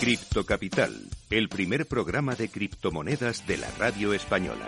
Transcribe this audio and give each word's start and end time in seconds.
Cripto 0.00 0.44
Capital, 0.44 1.08
el 1.30 1.48
primer 1.48 1.86
programa 1.86 2.34
de 2.34 2.48
criptomonedas 2.48 3.46
de 3.46 3.56
la 3.56 3.70
radio 3.78 4.12
española. 4.12 4.66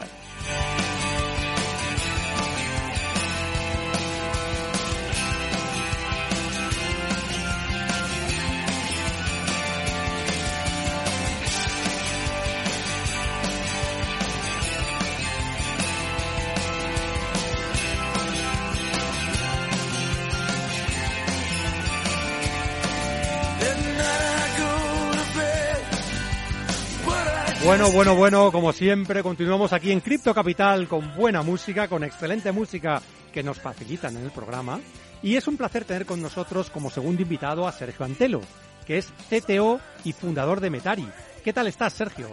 Bueno, 27.77 27.93
bueno, 27.93 28.15
bueno, 28.15 28.53
como 28.53 28.73
siempre, 28.73 29.23
continuamos 29.23 29.75
aquí 29.75 29.93
en 29.93 30.01
Cripto 30.01 30.33
Capital 30.33 30.89
con 30.89 31.15
buena 31.15 31.43
música, 31.43 31.89
con 31.89 32.05
excelente 32.05 32.51
música 32.51 33.03
que 33.31 33.43
nos 33.43 33.61
facilitan 33.61 34.17
en 34.17 34.25
el 34.25 34.31
programa. 34.31 34.81
Y 35.23 35.37
es 35.37 35.47
un 35.47 35.59
placer 35.59 35.85
tener 35.85 36.07
con 36.07 36.23
nosotros 36.23 36.71
como 36.71 36.89
segundo 36.89 37.21
invitado 37.21 37.69
a 37.69 37.73
Sergio 37.73 38.07
Antelo, 38.07 38.41
que 38.87 38.97
es 38.97 39.13
CTO 39.29 39.79
y 40.05 40.15
fundador 40.15 40.61
de 40.61 40.71
Metari. 40.71 41.07
¿Qué 41.45 41.53
tal 41.53 41.67
estás, 41.67 41.93
Sergio? 41.93 42.29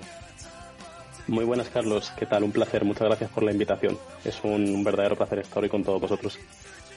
Muy 1.27 1.43
buenas, 1.43 1.67
Carlos. 1.67 2.13
¿Qué 2.17 2.25
tal? 2.25 2.45
Un 2.45 2.53
placer. 2.53 2.85
Muchas 2.85 3.09
gracias 3.09 3.29
por 3.29 3.43
la 3.43 3.51
invitación. 3.51 3.97
Es 4.23 4.39
un, 4.45 4.81
verdadero 4.81 5.17
placer 5.17 5.39
estar 5.39 5.61
hoy 5.61 5.67
con 5.67 5.83
todos 5.83 5.99
vosotros. 5.99 6.39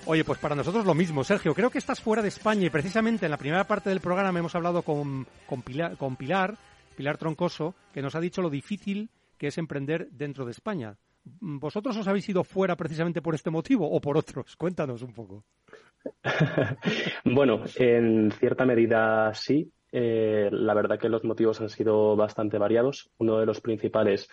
Oye, 0.04 0.22
pues 0.22 0.38
para 0.38 0.54
nosotros 0.54 0.86
lo 0.86 0.94
mismo, 0.94 1.24
Sergio. 1.24 1.52
Creo 1.52 1.70
que 1.70 1.78
estás 1.78 2.00
fuera 2.00 2.22
de 2.22 2.28
España 2.28 2.64
y 2.64 2.70
precisamente 2.70 3.26
en 3.26 3.32
la 3.32 3.38
primera 3.38 3.64
parte 3.64 3.90
del 3.90 3.98
programa 3.98 4.38
hemos 4.38 4.54
hablado 4.54 4.82
con, 4.82 5.26
con 5.48 5.62
Pilar 5.62 5.96
Pilar 6.16 6.56
Troncoso, 7.18 7.74
que 7.92 8.02
nos 8.02 8.14
ha 8.14 8.20
dicho 8.20 8.42
lo 8.42 8.50
difícil 8.50 9.10
que 9.38 9.48
es 9.48 9.58
emprender 9.58 10.08
dentro 10.10 10.44
de 10.44 10.50
España. 10.50 10.96
¿Vosotros 11.24 11.96
os 11.96 12.06
habéis 12.06 12.28
ido 12.28 12.44
fuera 12.44 12.76
precisamente 12.76 13.20
por 13.20 13.34
este 13.34 13.50
motivo 13.50 13.90
o 13.90 14.00
por 14.00 14.16
otros? 14.16 14.56
Cuéntanos 14.58 15.02
un 15.02 15.12
poco. 15.12 15.44
bueno, 17.24 17.64
en 17.76 18.30
cierta 18.32 18.64
medida 18.64 19.32
sí. 19.34 19.70
Eh, 19.92 20.48
la 20.52 20.74
verdad 20.74 20.98
que 20.98 21.08
los 21.08 21.24
motivos 21.24 21.60
han 21.60 21.68
sido 21.68 22.16
bastante 22.16 22.58
variados. 22.58 23.10
Uno 23.18 23.38
de 23.38 23.46
los 23.46 23.60
principales, 23.60 24.28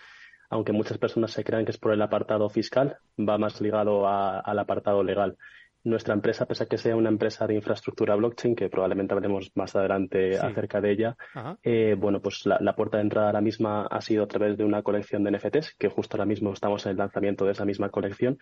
aunque 0.50 0.72
muchas 0.72 0.98
personas 0.98 1.32
se 1.32 1.44
crean 1.44 1.66
que 1.66 1.72
es 1.72 1.78
por 1.78 1.94
el 1.94 2.02
apartado 2.02 2.50
fiscal, 2.50 2.98
va 3.18 3.38
más 3.38 3.60
ligado 3.62 4.08
al 4.08 4.60
apartado 4.60 5.04
legal. 5.04 5.38
Nuestra 5.84 6.14
empresa, 6.14 6.46
pese 6.46 6.64
a 6.64 6.68
que 6.68 6.78
sea 6.78 6.96
una 6.96 7.10
empresa 7.10 7.46
de 7.46 7.56
infraestructura 7.56 8.16
blockchain, 8.16 8.56
que 8.56 8.70
probablemente 8.70 9.14
hablemos 9.14 9.52
más 9.56 9.76
adelante 9.76 10.38
acerca 10.38 10.80
de 10.80 10.92
ella, 10.92 11.18
eh, 11.62 11.96
bueno, 11.98 12.22
pues 12.22 12.46
la, 12.46 12.76
puerta 12.76 12.98
de 12.98 13.04
entrada 13.04 13.30
a 13.30 13.34
la 13.34 13.42
misma 13.42 13.86
ha 13.88 14.02
sido 14.02 14.24
a 14.24 14.28
través 14.28 14.58
de 14.58 14.64
una 14.64 14.82
colección 14.82 15.24
de 15.24 15.32
NFTs, 15.32 15.76
que 15.78 15.90
justo 15.90 16.16
ahora 16.16 16.26
mismo 16.26 16.54
estamos 16.54 16.86
en 16.86 16.94
el 16.94 16.98
lanzamiento 16.98 17.46
de 17.46 17.52
esa 17.52 17.66
misma 17.66 17.90
colección. 17.90 18.40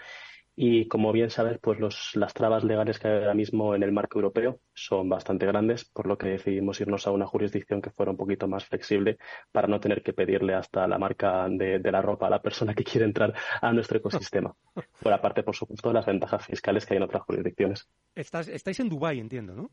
Y 0.56 0.88
como 0.90 1.12
bien 1.14 1.30
sabes, 1.30 1.60
pues 1.62 1.80
los, 1.80 2.12
las 2.16 2.34
trabas 2.34 2.64
legales 2.64 3.00
que 3.00 3.08
hay 3.08 3.20
ahora 3.20 3.34
mismo 3.34 3.74
en 3.74 3.84
el 3.84 3.94
marco 3.94 4.20
europeo 4.20 4.60
son 4.74 5.08
bastante 5.08 5.46
grandes, 5.46 5.86
por 5.86 6.08
lo 6.08 6.18
que 6.18 6.28
decidimos 6.28 6.80
irnos 6.82 7.08
a 7.08 7.12
una 7.12 7.26
jurisdicción 7.26 7.82
que 7.82 7.90
fuera 7.90 8.12
un 8.12 8.18
poquito 8.18 8.48
más 8.48 8.66
flexible 8.66 9.18
para 9.52 9.68
no 9.68 9.80
tener 9.80 10.04
que 10.04 10.12
pedirle 10.14 10.54
hasta 10.54 10.88
la 10.88 10.98
marca 10.98 11.48
de, 11.50 11.80
la 11.92 12.02
ropa 12.02 12.28
a 12.28 12.30
la 12.30 12.42
persona 12.42 12.74
que 12.74 12.84
quiere 12.84 13.06
entrar 13.06 13.34
a 13.62 13.72
nuestro 13.72 13.98
ecosistema. 13.98 14.54
por 15.02 15.14
aparte, 15.14 15.44
por 15.44 15.56
supuesto, 15.56 15.90
de 15.90 15.96
las 15.96 16.06
ventajas 16.06 16.46
fiscales 16.46 16.86
que 16.86 16.96
hay 16.96 16.98
en 16.98 17.04
otras 17.04 17.24
jurisdicciones. 17.32 17.88
estáis 18.16 18.80
en 18.80 18.90
Dubái, 18.90 19.20
entiendo, 19.20 19.56
¿no? 19.56 19.72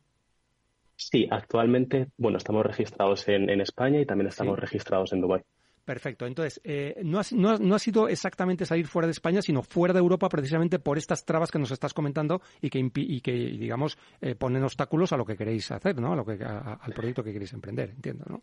Sí, 0.97 1.29
actualmente, 1.31 2.09
bueno, 2.17 2.39
estamos 2.39 2.67
registrados 2.67 3.29
en, 3.29 3.61
España 3.61 4.01
y 4.01 4.07
también 4.07 4.29
estamos 4.29 4.59
registrados 4.59 5.13
en 5.13 5.21
Dubái. 5.21 5.43
Perfecto. 5.85 6.27
Entonces, 6.27 6.61
eh, 6.65 7.01
no, 7.05 7.21
ha, 7.21 7.23
no, 7.33 7.75
ha, 7.75 7.79
sido 7.79 8.09
exactamente 8.09 8.67
salir 8.67 8.87
fuera 8.89 9.07
de 9.07 9.13
España, 9.13 9.41
sino 9.41 9.63
fuera 9.63 9.95
de 9.95 10.01
Europa 10.01 10.29
precisamente 10.29 10.81
por 10.81 10.99
estas 10.99 11.25
trabas 11.25 11.51
que 11.51 11.59
nos 11.59 11.71
estás 11.71 11.95
comentando 11.95 12.43
y 12.61 12.69
que, 12.69 12.79
y 12.95 13.21
que 13.21 13.33
digamos, 13.33 13.97
eh, 14.21 14.35
ponen 14.35 14.65
obstáculos 14.65 15.13
a 15.13 15.17
lo 15.17 15.25
que 15.25 15.37
queréis 15.37 15.71
hacer, 15.71 15.99
¿no? 16.01 16.13
A 16.13 16.17
lo 16.17 16.27
que, 16.27 16.33
al 16.43 16.93
proyecto 16.93 17.23
que 17.23 17.33
queréis 17.33 17.53
emprender, 17.55 17.91
entiendo, 17.91 18.25
¿no? 18.29 18.43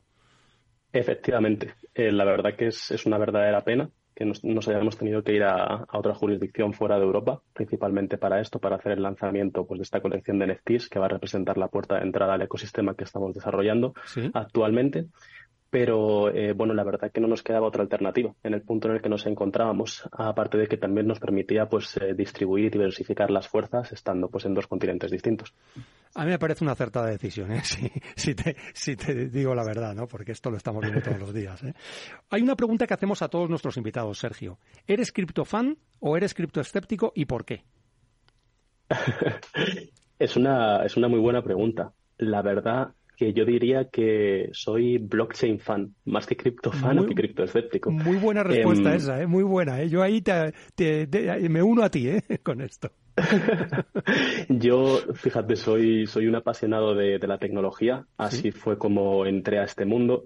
Efectivamente. 0.91 1.75
Eh, 1.93 2.11
la 2.11 2.23
verdad 2.23 2.55
que 2.57 2.67
es, 2.67 2.89
es, 2.89 3.05
una 3.05 3.17
verdadera 3.17 3.61
pena 3.61 3.89
que 4.15 4.25
nos, 4.25 4.67
hayamos 4.67 4.97
tenido 4.97 5.23
que 5.23 5.33
ir 5.33 5.43
a, 5.43 5.85
otra 5.91 6.15
jurisdicción 6.15 6.73
fuera 6.73 6.97
de 6.97 7.03
Europa, 7.03 7.41
principalmente 7.53 8.17
para 8.17 8.39
esto, 8.39 8.59
para 8.59 8.77
hacer 8.77 8.93
el 8.93 9.03
lanzamiento 9.03 9.67
pues, 9.67 9.79
de 9.79 9.83
esta 9.83 10.01
colección 10.01 10.39
de 10.39 10.47
NFTs 10.47 10.87
que 10.89 10.99
va 10.99 11.05
a 11.05 11.09
representar 11.09 11.57
la 11.57 11.67
puerta 11.67 11.95
de 11.95 12.03
entrada 12.03 12.35
al 12.35 12.41
ecosistema 12.41 12.95
que 12.95 13.03
estamos 13.03 13.33
desarrollando 13.33 13.93
actualmente 14.33 15.07
pero 15.75 16.33
eh, 16.33 16.53
bueno, 16.53 16.73
la 16.73 16.85
verdad 16.85 17.11
que 17.11 17.19
no 17.19 17.27
nos 17.27 17.43
quedaba 17.43 17.67
otra 17.67 17.81
alternativa 17.81 18.33
en 18.43 18.53
el 18.53 18.61
punto 18.61 18.87
en 18.87 18.95
el 18.95 19.01
que 19.01 19.09
nos 19.09 19.25
encontrábamos, 19.25 20.07
aparte 20.13 20.57
de 20.57 20.67
que 20.67 20.77
también 20.77 21.05
nos 21.05 21.19
permitía 21.19 21.67
pues 21.67 21.97
eh, 21.97 22.13
distribuir 22.13 22.67
y 22.67 22.69
diversificar 22.69 23.29
las 23.29 23.49
fuerzas 23.49 23.91
estando 23.91 24.29
pues 24.29 24.45
en 24.45 24.53
dos 24.53 24.67
continentes 24.67 25.11
distintos. 25.11 25.53
A 26.13 26.23
mí 26.23 26.31
me 26.31 26.39
parece 26.39 26.63
una 26.63 26.71
acertada 26.71 27.07
decisión, 27.07 27.51
¿eh? 27.51 27.61
si, 28.15 28.35
te, 28.35 28.55
si 28.73 28.95
te 28.95 29.27
digo 29.27 29.53
la 29.53 29.65
verdad, 29.65 29.93
¿no? 29.93 30.07
porque 30.07 30.31
esto 30.31 30.49
lo 30.49 30.55
estamos 30.55 30.81
viendo 30.81 31.01
todos 31.01 31.19
los 31.19 31.33
días. 31.33 31.61
¿eh? 31.63 31.73
Hay 32.29 32.41
una 32.41 32.55
pregunta 32.55 32.87
que 32.87 32.93
hacemos 32.93 33.21
a 33.21 33.27
todos 33.27 33.49
nuestros 33.49 33.75
invitados, 33.75 34.17
Sergio. 34.17 34.59
¿Eres 34.87 35.11
criptofan 35.11 35.77
o 35.99 36.15
eres 36.15 36.33
criptoescéptico 36.33 37.11
y 37.13 37.25
por 37.25 37.43
qué? 37.43 37.65
es, 40.19 40.37
una, 40.37 40.85
es 40.85 40.95
una 40.95 41.09
muy 41.09 41.19
buena 41.19 41.41
pregunta. 41.41 41.91
La 42.17 42.41
verdad 42.41 42.93
que 43.15 43.33
yo 43.33 43.45
diría 43.45 43.89
que 43.89 44.49
soy 44.53 44.97
blockchain 44.97 45.59
fan, 45.59 45.95
más 46.05 46.25
que 46.25 46.35
cripto 46.35 46.71
fan 46.71 46.99
o 46.99 47.05
que 47.05 47.15
cripto 47.15 47.43
escéptico. 47.43 47.91
Muy 47.91 48.17
buena 48.17 48.43
respuesta 48.43 48.91
em, 48.91 48.95
esa, 48.97 49.21
¿eh? 49.21 49.27
muy 49.27 49.43
buena. 49.43 49.81
¿eh? 49.81 49.89
Yo 49.89 50.01
ahí 50.01 50.21
te, 50.21 50.53
me 51.49 51.63
uno 51.63 51.83
a 51.83 51.89
ti 51.89 52.07
¿eh? 52.09 52.23
con 52.43 52.61
esto. 52.61 52.91
yo, 54.49 54.99
fíjate, 55.13 55.55
soy, 55.55 56.05
soy 56.05 56.27
un 56.27 56.35
apasionado 56.35 56.93
de, 56.95 57.17
la 57.19 57.37
tecnología, 57.37 58.05
así 58.17 58.51
fue 58.51 58.77
como 58.77 59.25
entré 59.25 59.59
a 59.59 59.63
este 59.63 59.85
mundo 59.85 60.25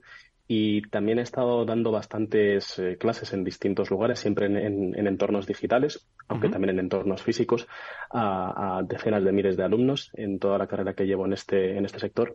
y 0.52 0.82
también 0.90 1.20
he 1.20 1.22
estado 1.22 1.64
dando 1.64 1.92
bastantes 1.92 2.80
eh, 2.80 2.98
clases 3.00 3.34
en 3.34 3.44
distintos 3.44 3.92
lugares, 3.92 4.18
siempre 4.18 4.48
en, 4.48 4.96
entornos 5.08 5.46
digitales, 5.46 6.08
aunque 6.28 6.50
también 6.50 6.72
en 6.72 6.80
entornos 6.80 7.22
físicos, 7.22 7.68
a, 8.10 8.80
a, 8.80 8.84
decenas 8.84 9.24
de 9.24 9.32
miles 9.32 9.58
de 9.58 9.64
alumnos 9.64 10.10
en 10.16 10.40
toda 10.40 10.58
la 10.58 10.66
carrera 10.66 10.96
que 10.96 11.06
llevo 11.06 11.28
en 11.28 11.34
este, 11.34 11.78
en 11.78 11.86
este 11.86 12.00
sector. 12.00 12.34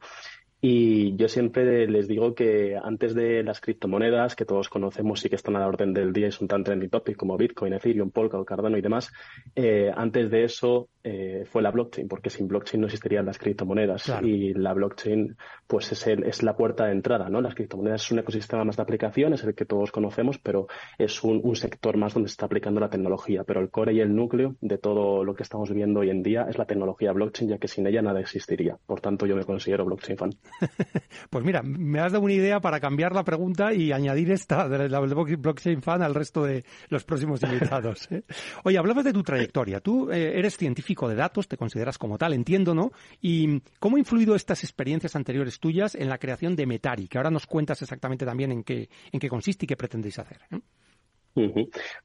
Y 0.66 1.14
yo 1.16 1.28
siempre 1.28 1.86
les 1.86 2.08
digo 2.08 2.34
que 2.34 2.74
antes 2.82 3.14
de 3.14 3.42
las 3.42 3.60
criptomonedas, 3.60 4.34
que 4.34 4.46
todos 4.46 4.70
conocemos 4.70 5.22
y 5.22 5.28
que 5.28 5.36
están 5.36 5.56
a 5.56 5.60
la 5.60 5.68
orden 5.68 5.92
del 5.92 6.14
día 6.14 6.28
y 6.28 6.32
son 6.32 6.48
tan 6.48 6.64
trendy 6.64 6.88
topic 6.88 7.18
como 7.18 7.36
Bitcoin, 7.36 7.74
Ethereum, 7.74 8.10
Polkadot, 8.10 8.46
Cardano 8.46 8.78
y 8.78 8.80
demás, 8.80 9.12
eh, 9.54 9.92
antes 9.94 10.30
de 10.30 10.44
eso 10.44 10.88
eh, 11.02 11.44
fue 11.44 11.60
la 11.60 11.70
blockchain, 11.70 12.08
porque 12.08 12.30
sin 12.30 12.48
blockchain 12.48 12.80
no 12.80 12.86
existirían 12.86 13.26
las 13.26 13.36
criptomonedas. 13.36 14.10
Y 14.22 14.54
la 14.54 14.72
blockchain, 14.72 15.36
pues 15.66 15.92
es, 15.92 16.06
el, 16.06 16.24
es 16.24 16.42
la 16.42 16.56
puerta 16.56 16.86
de 16.86 16.92
entrada, 16.92 17.28
¿no? 17.28 17.42
Las 17.42 17.54
criptomonedas 17.54 18.02
es 18.02 18.12
un 18.12 18.20
ecosistema 18.20 18.64
más 18.64 18.76
de 18.76 18.82
aplicación, 18.84 19.34
es 19.34 19.44
el 19.44 19.54
que 19.54 19.66
todos 19.66 19.92
conocemos, 19.92 20.38
pero 20.38 20.66
es 20.96 21.22
un, 21.22 21.42
un 21.44 21.56
sector 21.56 21.98
más 21.98 22.14
donde 22.14 22.30
se 22.30 22.32
está 22.32 22.46
aplicando 22.46 22.80
la 22.80 22.88
tecnología. 22.88 23.44
Pero 23.44 23.60
el 23.60 23.68
core 23.68 23.92
y 23.92 24.00
el 24.00 24.16
núcleo 24.16 24.56
de 24.62 24.78
todo 24.78 25.24
lo 25.24 25.34
que 25.34 25.42
estamos 25.42 25.68
viviendo 25.68 26.00
hoy 26.00 26.08
en 26.08 26.22
día 26.22 26.46
es 26.48 26.56
la 26.56 26.64
tecnología 26.64 27.12
blockchain, 27.12 27.50
ya 27.50 27.58
que 27.58 27.68
sin 27.68 27.86
ella 27.86 28.00
nada 28.00 28.20
existiría. 28.20 28.78
Por 28.86 29.02
tanto, 29.02 29.26
yo 29.26 29.36
me 29.36 29.44
considero 29.44 29.84
blockchain 29.84 30.16
fan. 30.16 30.30
pues 31.30 31.44
mira, 31.44 31.62
me 31.62 32.00
has 32.00 32.12
dado 32.12 32.24
una 32.24 32.32
idea 32.32 32.60
para 32.60 32.80
cambiar 32.80 33.14
la 33.14 33.24
pregunta 33.24 33.72
y 33.72 33.92
añadir 33.92 34.30
esta 34.30 34.68
de 34.68 34.88
la 34.88 35.00
blockchain 35.00 35.82
fan 35.82 36.02
al 36.02 36.14
resto 36.14 36.44
de 36.44 36.64
los 36.88 37.04
próximos 37.04 37.42
invitados. 37.42 38.10
¿eh? 38.10 38.22
Oye, 38.64 38.78
hablabas 38.78 39.04
de 39.04 39.12
tu 39.12 39.22
trayectoria. 39.22 39.80
Tú 39.80 40.10
eh, 40.10 40.38
eres 40.38 40.56
científico 40.56 41.08
de 41.08 41.14
datos, 41.14 41.48
te 41.48 41.56
consideras 41.56 41.98
como 41.98 42.18
tal, 42.18 42.32
entiendo, 42.32 42.74
¿no? 42.74 42.92
¿Y 43.20 43.60
cómo 43.78 43.96
ha 43.96 43.98
influido 43.98 44.34
estas 44.34 44.64
experiencias 44.64 45.16
anteriores 45.16 45.58
tuyas 45.58 45.94
en 45.94 46.08
la 46.08 46.18
creación 46.18 46.56
de 46.56 46.66
Metari? 46.66 47.08
Que 47.08 47.18
ahora 47.18 47.30
nos 47.30 47.46
cuentas 47.46 47.80
exactamente 47.82 48.24
también 48.24 48.52
en 48.52 48.64
qué, 48.64 48.88
en 49.12 49.20
qué 49.20 49.28
consiste 49.28 49.64
y 49.64 49.68
qué 49.68 49.76
pretendéis 49.76 50.18
hacer. 50.18 50.38
¿eh? 50.50 50.60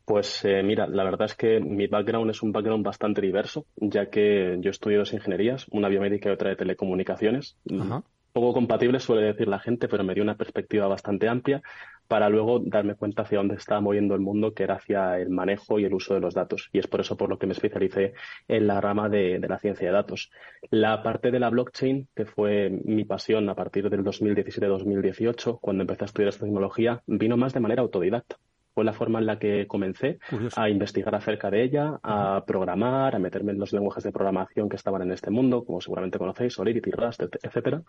Pues 0.05 0.43
mira, 0.63 0.87
la 0.87 1.03
verdad 1.03 1.25
es 1.25 1.35
que 1.35 1.59
mi 1.59 1.85
background 1.85 2.31
es 2.31 2.41
un 2.41 2.51
background 2.51 2.83
bastante 2.83 3.21
diverso, 3.21 3.67
ya 3.75 4.09
que 4.09 4.57
yo 4.59 4.71
estudio 4.71 4.97
dos 4.97 5.13
ingenierías, 5.13 5.67
una 5.69 5.87
biomédica 5.87 6.29
y 6.29 6.31
otra 6.31 6.49
de 6.49 6.55
telecomunicaciones. 6.55 7.55
Ajá 7.79 8.03
poco 8.31 8.53
compatible, 8.53 8.99
suele 8.99 9.23
decir 9.23 9.47
la 9.47 9.59
gente, 9.59 9.87
pero 9.87 10.03
me 10.03 10.13
dio 10.13 10.23
una 10.23 10.35
perspectiva 10.37 10.87
bastante 10.87 11.27
amplia 11.27 11.61
para 12.09 12.27
luego 12.27 12.59
darme 12.59 12.95
cuenta 12.95 13.21
hacia 13.21 13.37
dónde 13.37 13.55
estaba 13.55 13.81
moviendo 13.81 14.15
el 14.15 14.21
mundo, 14.21 14.53
que 14.55 14.63
era 14.63 14.75
hacia 14.75 15.19
el 15.19 15.29
manejo 15.29 15.79
y 15.79 15.85
el 15.85 15.93
uso 15.93 16.15
de 16.15 16.19
los 16.19 16.33
datos. 16.33 16.69
Y 16.73 16.79
es 16.79 16.87
por 16.87 17.01
eso 17.01 17.15
por 17.15 17.29
lo 17.29 17.37
que 17.37 17.45
me 17.45 17.53
especialicé 17.53 18.13
en 18.47 18.65
la 18.65 18.81
rama 18.81 19.09
de, 19.09 19.39
la 19.47 19.59
ciencia 19.59 19.87
de 19.87 19.93
datos. 19.93 20.31
La 20.71 21.03
parte 21.03 21.29
de 21.29 21.39
la 21.39 21.51
blockchain, 21.51 22.09
que 22.15 22.25
fue 22.25 22.71
mi 22.83 23.05
pasión 23.05 23.47
a 23.47 23.55
partir 23.55 23.91
del 23.91 24.03
2017-2018, 24.03 25.59
cuando 25.61 25.83
empecé 25.83 26.03
a 26.03 26.07
estudiar 26.07 26.29
esta 26.29 26.45
tecnología, 26.45 27.03
vino 27.05 27.37
más 27.37 27.53
de 27.53 27.59
manera 27.59 27.83
autodidacta. 27.83 28.37
Fue 28.73 28.83
la 28.85 28.93
forma 28.93 29.19
en 29.19 29.25
la 29.25 29.39
que 29.39 29.67
comencé 29.67 30.19
a 30.55 30.69
investigar 30.69 31.15
acerca 31.15 31.49
de 31.49 31.63
ella, 31.63 31.99
a 32.03 32.43
programar, 32.45 33.15
a 33.15 33.19
meterme 33.19 33.51
en 33.51 33.59
los 33.59 33.73
lenguajes 33.73 34.03
de 34.03 34.11
programación 34.11 34.69
que 34.69 34.75
estaban 34.75 35.01
en 35.01 35.11
este 35.11 35.31
mundo, 35.31 35.65
como 35.65 35.81
seguramente 35.81 36.17
conocéis, 36.17 36.53
Solidity, 36.53 36.91
Rust, 36.91 37.23
etcétera, 37.41 37.81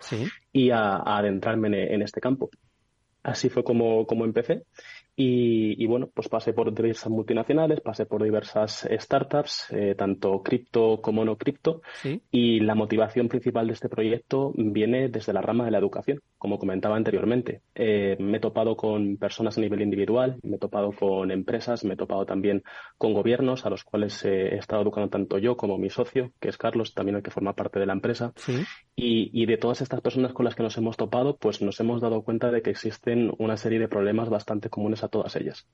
y 0.52 0.70
a, 0.70 0.96
adentrarme 0.96 1.94
en, 1.94 2.02
este 2.02 2.20
campo. 2.20 2.50
Así 3.22 3.50
fue 3.50 3.62
como, 3.62 4.06
como 4.06 4.24
empecé 4.24 4.64
y, 5.22 5.84
bueno, 5.84 6.08
pues 6.14 6.31
pasé 6.31 6.55
por 6.55 6.75
diversas 6.75 7.11
multinacionales, 7.11 7.82
pasé 7.82 8.06
por 8.06 8.22
diversas 8.22 8.88
startups, 8.90 9.67
eh, 9.70 9.94
tanto 9.94 10.43
cripto 10.43 11.02
como 11.02 11.26
no 11.26 11.37
cripto. 11.37 11.82
Y 12.31 12.61
la 12.61 12.75
motivación 12.75 13.28
principal 13.28 13.67
de 13.67 13.75
este 13.75 13.90
proyecto 13.90 14.55
viene 14.56 15.11
desde 15.11 15.34
la 15.34 15.43
rama 15.43 15.67
de 15.67 15.72
la 15.72 15.78
educación, 15.78 16.22
como 16.38 16.58
comentaba 16.58 16.96
anteriormente. 16.96 17.61
Eh, 17.75 18.17
me 18.19 18.38
he 18.38 18.40
topado 18.40 18.78
con 18.78 19.19
personas 19.19 19.58
a 19.58 19.61
nivel 19.61 19.82
individual, 19.82 20.38
me 20.43 20.56
he 20.56 20.58
topado 20.58 20.90
con 20.93 21.31
empresas, 21.31 21.84
me 21.84 21.94
he 21.94 21.96
topado 21.99 22.25
también 22.25 22.62
con 22.96 23.12
gobiernos 23.12 23.66
a 23.66 23.70
los 23.70 23.84
cuales 23.84 24.25
he 24.25 24.56
estado 24.56 24.81
educando 24.81 25.11
tanto 25.11 25.37
yo 25.37 25.55
como 25.55 25.76
mi 25.76 25.90
socio, 25.90 26.32
que 26.40 26.49
es 26.49 26.56
Carlos, 26.56 26.94
también 26.94 27.16
el 27.16 27.23
que 27.23 27.31
forma 27.31 27.52
parte 27.52 27.78
de 27.78 27.84
la 27.84 27.93
empresa. 27.93 28.32
Y, 28.96 29.31
y 29.34 29.44
de 29.44 29.58
todas 29.58 29.82
estas 29.82 30.00
personas 30.00 30.32
con 30.32 30.46
las 30.46 30.55
que 30.55 30.62
nos 30.62 30.78
hemos 30.78 30.96
topado, 30.96 31.37
pues 31.37 31.61
nos 31.61 31.78
hemos 31.81 32.00
dado 32.00 32.23
cuenta 32.23 32.50
de 32.50 32.62
que 32.62 32.70
existen 32.70 33.32
una 33.38 33.58
serie 33.58 33.78
de 33.78 33.88
problemas 33.88 34.31
bastante 34.31 34.70
comunes 34.70 35.05
a 35.05 35.09
todas 35.10 35.34
ellas. 35.36 35.66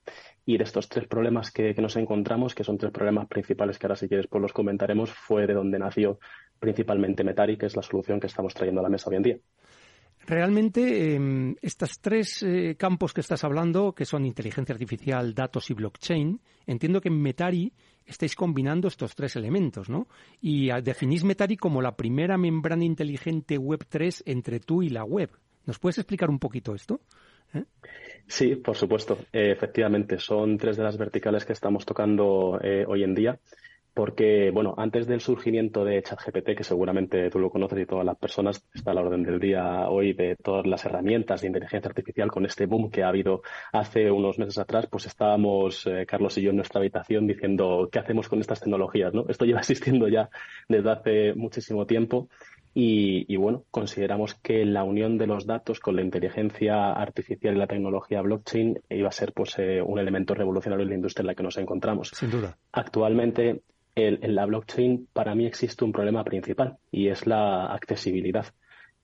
Y 0.44 0.58
de 0.58 0.64
estos 0.64 0.88
tres 0.88 1.06
problemas 1.06 1.50
que, 1.50 1.74
nos 1.74 1.96
encontramos, 1.96 2.54
que 2.54 2.64
son 2.64 2.78
tres 2.78 2.92
problemas 2.92 3.28
principales 3.28 3.78
que 3.78 3.86
ahora 3.86 3.96
si 3.96 4.08
quieres 4.08 4.26
pues 4.26 4.42
los 4.42 4.52
comentaremos, 4.52 5.10
fue 5.10 5.46
de 5.46 5.54
donde 5.54 5.78
nació 5.78 6.18
principalmente 6.58 7.24
Metari, 7.24 7.56
que 7.56 7.66
es 7.66 7.76
la 7.76 7.82
solución 7.82 8.18
que 8.18 8.26
estamos 8.26 8.54
trayendo 8.54 8.80
a 8.80 8.84
la 8.84 8.88
mesa 8.88 9.10
hoy 9.10 9.16
en 9.16 9.22
día. 9.22 9.38
Realmente, 10.26 11.14
em, 11.14 11.54
estos 11.62 12.00
tres 12.00 12.42
eh, 12.42 12.74
campos 12.76 13.12
que 13.12 13.20
estás 13.20 13.44
hablando, 13.44 13.92
que 13.92 14.04
son 14.04 14.26
inteligencia 14.26 14.72
artificial, 14.72 15.34
datos 15.34 15.70
y 15.70 15.74
blockchain, 15.74 16.40
entiendo 16.66 17.00
que 17.00 17.08
en 17.08 17.22
Metari 17.22 17.72
estáis 18.04 18.34
combinando 18.34 18.88
estos 18.88 19.14
tres 19.14 19.36
elementos, 19.36 19.88
¿no? 19.88 20.08
Y 20.40 20.70
definís 20.82 21.22
Metari 21.22 21.56
como 21.56 21.80
la 21.80 21.96
primera 21.96 22.36
membrana 22.38 22.84
inteligente 22.84 23.58
Web3 23.58 24.22
entre 24.26 24.58
tú 24.58 24.82
y 24.82 24.88
la 24.88 25.04
web. 25.04 25.30
¿Nos 25.64 25.78
puedes 25.78 25.98
explicar 25.98 26.30
un 26.30 26.38
poquito 26.38 26.74
esto? 26.74 27.00
¿Eh? 27.52 27.64
Sí, 28.28 28.56
por 28.56 28.76
supuesto. 28.76 29.18
Eh, 29.32 29.52
efectivamente, 29.52 30.18
son 30.18 30.58
tres 30.58 30.76
de 30.76 30.82
las 30.82 30.98
verticales 30.98 31.44
que 31.44 31.52
estamos 31.52 31.86
tocando 31.86 32.58
eh, 32.62 32.84
hoy 32.86 33.04
en 33.04 33.14
día. 33.14 33.38
Porque, 33.94 34.50
bueno, 34.50 34.74
antes 34.76 35.06
del 35.06 35.22
surgimiento 35.22 35.82
de 35.82 36.02
ChatGPT, 36.02 36.54
que 36.54 36.64
seguramente 36.64 37.30
tú 37.30 37.38
lo 37.38 37.48
conoces 37.48 37.78
y 37.78 37.86
todas 37.86 38.04
las 38.04 38.18
personas, 38.18 38.62
está 38.74 38.90
a 38.90 38.94
la 38.94 39.00
orden 39.00 39.22
del 39.22 39.40
día 39.40 39.88
hoy 39.88 40.12
de 40.12 40.36
todas 40.36 40.66
las 40.66 40.84
herramientas 40.84 41.40
de 41.40 41.46
inteligencia 41.46 41.88
artificial 41.88 42.30
con 42.30 42.44
este 42.44 42.66
boom 42.66 42.90
que 42.90 43.02
ha 43.02 43.08
habido 43.08 43.40
hace 43.72 44.10
unos 44.10 44.38
meses 44.38 44.58
atrás, 44.58 44.86
pues 44.90 45.06
estábamos, 45.06 45.88
Carlos 46.06 46.36
y 46.36 46.42
yo, 46.42 46.50
en 46.50 46.56
nuestra 46.56 46.80
habitación 46.80 47.26
diciendo, 47.26 47.88
¿qué 47.90 47.98
hacemos 47.98 48.28
con 48.28 48.40
estas 48.40 48.60
tecnologías? 48.60 49.14
¿no? 49.14 49.24
Esto 49.30 49.46
lleva 49.46 49.60
existiendo 49.60 50.08
ya 50.08 50.28
desde 50.68 50.90
hace 50.90 51.34
muchísimo 51.34 51.86
tiempo 51.86 52.28
y, 52.78 53.34
bueno, 53.36 53.64
consideramos 53.70 54.34
que 54.34 54.66
la 54.66 54.84
unión 54.84 55.16
de 55.16 55.26
los 55.26 55.46
datos 55.46 55.80
con 55.80 55.96
la 55.96 56.02
inteligencia 56.02 56.92
artificial 56.92 57.54
y 57.54 57.58
la 57.58 57.66
tecnología 57.66 58.20
blockchain 58.20 58.78
iba 58.90 59.08
a 59.08 59.12
ser 59.12 59.32
pues, 59.32 59.58
eh, 59.58 59.80
un 59.80 59.98
elemento 59.98 60.34
revolucionario 60.34 60.82
en 60.82 60.90
la 60.90 60.94
industria 60.96 61.22
en 61.22 61.28
la 61.28 61.34
que 61.34 61.42
nos 61.42 61.56
encontramos. 61.56 62.10
Sin 62.10 62.30
duda. 62.30 62.58
Actualmente, 62.72 63.62
en 63.94 64.34
la 64.34 64.44
blockchain, 64.44 65.08
para 65.10 65.34
mí 65.34 65.46
existe 65.46 65.86
un 65.86 65.92
problema 65.92 66.22
principal 66.22 66.76
y 66.90 67.08
es 67.08 67.26
la 67.26 67.64
accesibilidad 67.72 68.44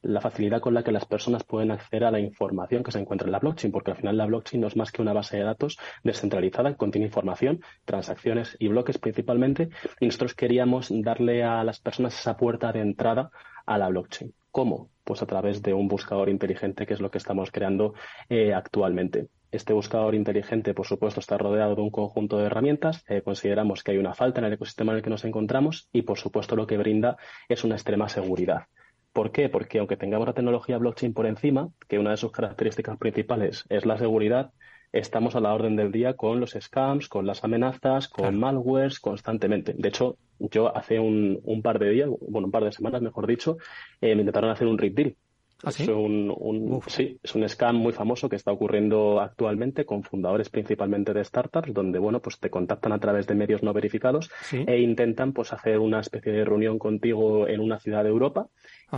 la 0.03 0.21
facilidad 0.21 0.61
con 0.61 0.75
la 0.75 0.83
que 0.83 0.93
las 0.93 1.07
personas 1.07 1.45
pueden 1.45 1.71
acceder 1.71 2.05
a 2.05 2.11
la 2.11 2.21
información 2.21 2.83
que 2.83 2.93
se 2.93 2.99
encuentra 2.99 3.27
en 3.27 3.33
la 3.33 3.39
blockchain, 3.39 3.73
porque 3.73 3.93
al 3.93 3.97
final 3.97 4.17
la 4.17 4.27
blockchain 4.27 4.61
no 4.61 4.67
es 4.67 4.77
más 4.77 4.93
que 4.93 5.03
una 5.03 5.13
base 5.13 5.37
de 5.37 5.45
datos 5.45 5.79
descentralizada 6.03 6.71
que 6.71 6.77
contiene 6.77 7.07
información, 7.07 7.61
transacciones 7.85 8.57
y 8.59 8.69
bloques 8.69 8.99
principalmente, 8.99 9.69
y 10.01 10.07
nosotros 10.07 10.35
queríamos 10.35 10.89
darle 10.91 11.45
a 11.45 11.63
las 11.65 11.81
personas 11.81 12.19
esa 12.19 12.37
puerta 12.37 12.73
de 12.73 12.81
entrada 12.81 13.31
a 13.65 13.79
la 13.79 13.89
blockchain. 13.89 14.35
¿Cómo? 14.51 14.91
Pues 15.05 15.23
a 15.23 15.27
través 15.27 15.63
de 15.63 15.73
un 15.73 15.89
buscador 15.89 16.29
inteligente, 16.29 16.85
que 16.85 16.95
es 16.95 17.01
lo 17.01 17.11
que 17.11 17.19
estamos 17.19 17.51
creando 17.51 17.95
eh, 18.29 18.53
actualmente. 18.53 19.29
Este 19.51 19.73
buscador 19.73 20.15
inteligente, 20.15 20.75
por 20.75 20.87
supuesto, 20.87 21.21
está 21.21 21.39
rodeado 21.39 21.75
de 21.75 21.83
un 21.83 21.91
conjunto 21.91 22.39
de 22.39 22.47
herramientas. 22.47 23.05
Eh, 23.09 23.23
consideramos 23.23 23.83
que 23.83 23.93
hay 23.93 23.99
una 23.99 24.15
falta 24.15 24.41
en 24.41 24.47
el 24.47 24.55
ecosistema 24.55 24.93
en 24.93 24.99
el 24.99 25.03
que 25.03 25.11
nos 25.11 25.25
encontramos 25.25 25.89
y, 25.93 26.03
por 26.03 26.19
supuesto, 26.19 26.57
lo 26.57 26.67
que 26.67 26.79
brinda 26.79 27.17
es 27.49 27.63
una 27.65 27.75
extrema 27.75 28.09
seguridad. 28.09 28.67
¿Por 29.13 29.31
qué? 29.31 29.49
Porque 29.49 29.79
aunque 29.79 29.97
tengamos 29.97 30.27
la 30.27 30.33
tecnología 30.33 30.79
blockchain 30.79 31.13
por 31.13 31.27
encima, 31.27 31.69
que 31.89 31.99
una 31.99 32.13
de 32.13 32.17
sus 32.17 32.33
características 32.33 32.97
principales 32.97 33.65
es 33.69 33.85
la 33.85 33.99
seguridad, 33.99 34.53
estamos 34.93 35.37
a 35.37 35.41
la 35.41 35.53
orden 35.53 35.77
del 35.77 35.93
día 35.93 36.15
con 36.15 36.41
los 36.41 36.57
scams, 36.59 37.09
con 37.09 37.27
las 37.27 37.45
amenazas, 37.45 38.09
con 38.09 38.39
malwares 38.39 39.01
constantemente. 39.01 39.75
De 39.77 39.89
hecho, 39.89 40.17
yo 40.39 40.75
hace 40.75 40.99
un, 40.99 41.61
par 41.63 41.79
de 41.79 41.91
días, 41.91 42.09
bueno, 42.29 42.47
un 42.47 42.53
par 42.53 42.65
de 42.65 42.73
semanas, 42.73 43.03
mejor 43.03 43.27
dicho, 43.27 43.59
eh, 44.01 44.15
me 44.15 44.23
intentaron 44.23 44.51
hacer 44.51 44.67
un 44.67 44.79
RIP 44.79 44.97
deal. 44.97 45.17
¿Ah, 45.65 45.71
es 45.71 45.87
un, 45.87 46.81
sí, 46.89 47.21
es 47.23 47.35
un 47.37 47.49
scam 47.49 47.77
muy 47.77 47.93
famoso 47.93 48.29
que 48.29 48.35
está 48.35 48.51
ocurriendo 48.51 49.21
actualmente 49.21 49.85
con 49.85 50.03
fundadores 50.03 50.49
principalmente 50.49 51.13
de 51.13 51.23
startups, 51.23 51.73
donde 51.73 52.01
bueno, 52.01 52.21
pues 52.21 52.41
te 52.41 52.51
contactan 52.51 52.91
a 52.91 52.99
través 52.99 53.29
de 53.29 53.37
medios 53.37 53.63
no 53.63 53.73
verificados 53.73 54.29
e 54.51 54.81
intentan 54.81 55.33
pues 55.33 55.53
hacer 55.53 55.79
una 55.79 56.01
especie 56.01 56.33
de 56.33 56.45
reunión 56.45 56.81
contigo 56.81 57.47
en 57.47 57.61
una 57.61 57.79
ciudad 57.79 58.03
de 58.03 58.11
Europa 58.11 58.49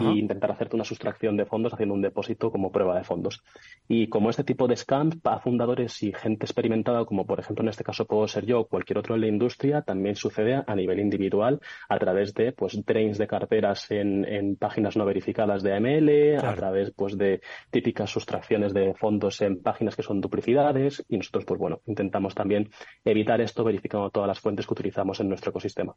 y 0.01 0.19
intentar 0.19 0.51
hacerte 0.51 0.77
una 0.77 0.85
sustracción 0.85 1.37
de 1.37 1.47
fondos 1.47 1.73
haciendo 1.73 1.95
un 1.95 2.03
depósito 2.03 2.51
como 2.51 2.73
prueba 2.73 2.97
de 2.97 3.05
fondos. 3.05 3.43
Y 3.89 4.09
como 4.09 4.31
este 4.31 4.45
tipo 4.45 4.67
de 4.67 4.77
scams, 4.77 5.19
a 5.25 5.39
fundadores 5.39 6.03
y 6.03 6.13
gente 6.13 6.47
experimentada, 6.47 7.05
como 7.05 7.27
por 7.27 7.41
ejemplo 7.41 7.63
en 7.63 7.69
este 7.69 7.85
caso 7.85 8.07
puedo 8.07 8.27
ser 8.27 8.47
yo 8.47 8.61
o 8.61 8.67
cualquier 8.67 8.99
otro 8.99 9.15
en 9.15 9.21
la 9.21 9.27
industria, 9.27 9.83
también 9.83 10.17
sucede 10.17 10.63
a 10.67 10.75
nivel 10.75 10.99
individual 10.99 11.61
a 11.89 11.99
través 11.99 12.35
de 12.35 12.53
pues 12.53 12.85
drains 12.85 13.19
de 13.19 13.27
carteras 13.27 13.91
en, 13.91 14.25
en 14.25 14.57
páginas 14.57 14.97
no 14.97 15.05
verificadas 15.05 15.63
de 15.63 15.75
AML, 15.75 16.45
a 16.45 16.55
través 16.55 16.91
pues 16.93 17.17
de 17.17 17.41
típicas 17.71 18.11
sustracciones 18.11 18.75
de 18.75 18.95
fondos 18.95 19.41
en 19.43 19.63
páginas 19.63 19.97
que 19.97 20.03
son 20.03 20.21
duplicidades. 20.21 21.05
Y 21.09 21.17
nosotros 21.17 21.45
pues 21.45 21.61
bueno, 21.61 21.81
intentamos 21.87 22.35
también 22.35 22.71
evitar 23.05 23.41
esto 23.41 23.65
verificando 23.65 24.11
todas 24.11 24.29
las 24.29 24.41
fuentes 24.41 24.67
que 24.67 24.73
utilizamos 24.73 25.21
en 25.21 25.29
nuestro 25.29 25.51
ecosistema 25.51 25.95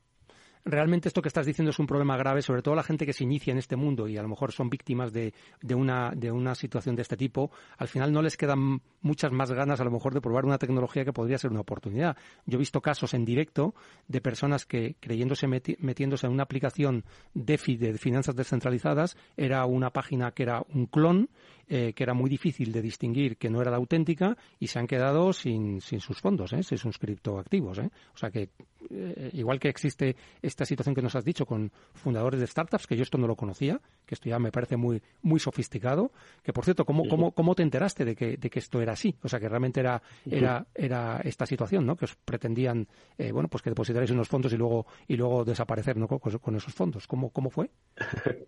realmente 0.68 1.08
esto 1.08 1.22
que 1.22 1.30
estás 1.30 1.46
diciendo 1.46 1.72
es 1.72 1.80
un 1.80 1.88
problema 1.88 2.18
grave, 2.18 2.42
sobre 2.42 2.62
todo 2.62 2.75
la 2.75 2.84
gente 2.84 3.06
que 3.06 3.14
se 3.14 3.24
inicia 3.24 3.52
en 3.52 3.58
este 3.58 3.75
mundo 3.75 4.08
y 4.08 4.18
a 4.18 4.22
lo 4.22 4.28
mejor 4.28 4.52
son 4.52 4.69
víctimas 4.69 5.12
de, 5.14 5.34
de, 5.62 5.75
una, 5.75 6.12
de 6.16 6.31
una 6.31 6.56
situación 6.56 6.96
de 6.96 7.02
este 7.02 7.18
tipo, 7.18 7.52
al 7.78 7.88
final 7.88 8.12
no 8.12 8.22
les 8.22 8.38
quedan 8.38 8.81
muchas 9.02 9.31
más 9.31 9.52
ganas 9.52 9.80
a 9.80 9.84
lo 9.84 9.92
mejor 9.92 10.14
de 10.14 10.22
probar 10.22 10.46
una 10.46 10.58
tecnología 10.58 11.06
que 11.06 11.14
podría 11.14 11.38
ser 11.38 11.52
una 11.52 11.62
oportunidad. 11.62 12.18
Yo 12.46 12.58
he 12.58 12.60
visto 12.60 12.81
casos 12.81 13.14
en 13.14 13.25
directo 13.25 13.74
de 14.08 14.22
personas 14.22 14.66
que 14.66 14.96
creyéndose 15.00 15.48
metiéndose 15.48 16.28
en 16.28 16.34
una 16.34 16.44
aplicación 16.44 17.04
DeFi 17.34 17.78
de 17.78 17.98
finanzas 17.98 18.36
descentralizadas, 18.36 19.18
era 19.36 19.66
una 19.66 19.92
página 19.92 20.31
que 20.31 20.44
era 20.44 20.64
un 20.74 20.88
clon, 20.88 21.30
eh, 21.69 21.94
que 21.94 22.04
era 22.04 22.14
muy 22.14 22.30
difícil 22.30 22.71
de 22.71 22.81
distinguir 22.81 23.38
que 23.38 23.50
no 23.50 23.62
era 23.62 23.71
la 23.71 23.78
auténtica 23.78 24.38
y 24.59 24.68
se 24.68 24.80
han 24.80 24.88
quedado 24.88 25.33
sin, 25.33 25.81
sin 25.81 26.00
sus 26.00 26.21
fondos, 26.21 26.54
¿eh? 26.54 26.64
sin 26.64 26.78
sus 26.78 26.97
criptoactivos. 26.97 27.80
¿eh? 27.80 27.90
O 28.14 28.18
sea 28.18 28.31
que 28.31 28.50
eh, 28.90 29.31
igual 29.33 29.59
que 29.59 29.69
existe 29.69 30.16
esta 30.57 30.66
situación 30.66 30.95
que 30.95 31.04
nos 31.04 31.16
has 31.16 31.23
dicho 31.23 31.45
con 31.45 31.71
fundadores 31.94 32.40
de 32.40 32.47
startups, 32.47 32.87
que 32.87 32.97
yo 32.97 33.04
esto 33.04 33.19
no 33.19 33.28
lo 33.28 33.35
conocía, 33.35 33.80
que 34.07 34.16
esto 34.16 34.28
ya 34.28 34.40
me 34.40 34.52
parece 34.52 34.76
muy, 34.76 35.04
muy 35.21 35.40
sofisticado, 35.40 36.11
que 36.42 36.52
por 36.52 36.66
cierto, 36.66 36.83
¿cómo, 36.83 37.07
cómo, 37.07 37.31
cómo 37.31 37.54
te 37.54 37.61
enteraste 37.61 38.06
de 38.06 38.16
que, 38.16 38.37
de 38.37 38.49
que 38.49 38.57
esto 38.57 38.81
era 38.81 38.94
así? 38.94 39.16
O 39.21 39.30
sea, 39.30 39.40
que 39.40 39.47
realmente 39.47 39.81
era, 39.81 40.02
era, 40.26 40.66
era 40.73 41.21
esta 41.23 41.45
situación, 41.45 41.85
¿no? 41.85 41.95
Que 41.95 42.06
os 42.06 42.16
pretendían, 42.16 42.87
eh, 43.19 43.31
bueno, 43.31 43.49
pues 43.49 43.61
que 43.61 43.69
depositarais 43.69 44.09
unos 44.09 44.28
fondos 44.28 44.52
y 44.52 44.57
luego, 44.57 44.87
y 45.07 45.16
luego 45.16 45.45
desaparecer, 45.45 45.95
¿no? 45.95 46.07
Con, 46.07 46.56
esos 46.56 46.73
fondos. 46.73 47.06
¿Cómo, 47.06 47.30
cómo 47.30 47.52
fue? 47.52 47.69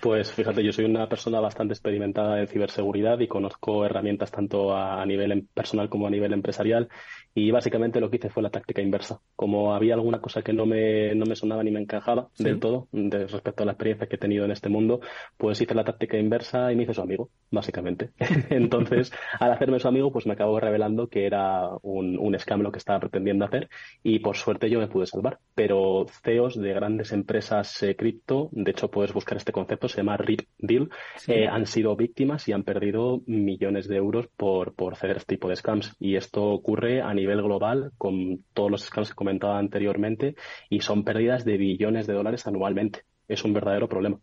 pues 0.00 0.30
fíjate, 0.30 0.62
yo 0.62 0.70
soy 0.70 0.84
una 0.84 1.08
persona 1.08 1.40
bastante 1.40 1.74
experimentada 1.74 2.38
en 2.38 2.46
ciberseguridad 2.46 3.18
y 3.18 3.26
conozco 3.26 3.84
herramientas 3.84 4.30
tanto 4.30 4.76
a, 4.76 5.02
a 5.02 5.06
nivel 5.06 5.32
em, 5.32 5.46
personal 5.52 5.88
como 5.88 6.06
a 6.06 6.10
nivel 6.10 6.32
empresarial 6.32 6.88
y 7.34 7.50
básicamente 7.50 8.00
lo 8.00 8.10
que 8.10 8.16
hice 8.16 8.30
fue 8.30 8.42
la 8.42 8.50
táctica 8.50 8.82
inversa. 8.82 9.20
Como 9.36 9.74
había 9.74 9.94
alguna 9.94 10.20
cosa 10.20 10.42
que 10.42 10.52
no 10.52 10.66
me, 10.66 11.14
no 11.14 11.24
me 11.24 11.36
sonaba 11.36 11.47
ni 11.56 11.70
me 11.70 11.80
encajaba 11.80 12.28
del 12.38 12.60
todo 12.60 12.88
de, 12.92 13.26
respecto 13.26 13.62
a 13.62 13.66
la 13.66 13.72
experiencia 13.72 14.06
que 14.06 14.16
he 14.16 14.18
tenido 14.18 14.44
en 14.44 14.50
este 14.50 14.68
mundo, 14.68 15.00
pues 15.36 15.60
hice 15.60 15.74
la 15.74 15.84
táctica 15.84 16.16
inversa 16.16 16.72
y 16.72 16.76
me 16.76 16.84
hice 16.84 16.94
su 16.94 17.02
amigo, 17.02 17.30
básicamente. 17.50 18.10
Entonces, 18.50 19.12
al 19.40 19.52
hacerme 19.52 19.80
su 19.80 19.88
amigo, 19.88 20.12
pues 20.12 20.26
me 20.26 20.34
acabo 20.34 20.60
revelando 20.60 21.08
que 21.08 21.26
era 21.26 21.68
un, 21.82 22.18
un 22.18 22.38
scam 22.38 22.60
lo 22.60 22.72
que 22.72 22.78
estaba 22.78 23.00
pretendiendo 23.00 23.44
hacer 23.44 23.68
y 24.02 24.18
por 24.20 24.36
suerte 24.36 24.70
yo 24.70 24.78
me 24.78 24.88
pude 24.88 25.06
salvar. 25.06 25.38
Pero 25.54 26.06
CEOs 26.22 26.60
de 26.60 26.72
grandes 26.72 27.12
empresas 27.12 27.82
eh, 27.82 27.96
cripto, 27.96 28.48
de 28.52 28.70
hecho 28.70 28.90
puedes 28.90 29.12
buscar 29.12 29.36
este 29.36 29.52
concepto, 29.52 29.88
se 29.88 29.98
llama 29.98 30.16
RIP 30.16 30.42
Deal, 30.58 30.90
eh, 31.26 31.46
han 31.46 31.66
sido 31.66 31.96
víctimas 31.96 32.48
y 32.48 32.52
han 32.52 32.64
perdido 32.64 33.22
millones 33.26 33.88
de 33.88 33.96
euros 33.96 34.28
por, 34.36 34.74
por 34.74 34.94
hacer 34.94 35.10
este 35.16 35.34
tipo 35.34 35.48
de 35.48 35.56
scams. 35.56 35.96
Y 35.98 36.16
esto 36.16 36.44
ocurre 36.44 37.02
a 37.02 37.12
nivel 37.14 37.42
global 37.42 37.92
con 37.98 38.44
todos 38.54 38.70
los 38.70 38.82
scams 38.82 39.10
que 39.10 39.14
comentaba 39.14 39.58
anteriormente 39.58 40.34
y 40.68 40.80
son 40.80 41.04
pérdidas 41.04 41.27
de 41.44 41.56
billones 41.56 42.06
de 42.06 42.14
dólares 42.14 42.46
anualmente. 42.46 43.04
Es 43.26 43.44
un 43.44 43.52
verdadero 43.52 43.88
problema. 43.88 44.18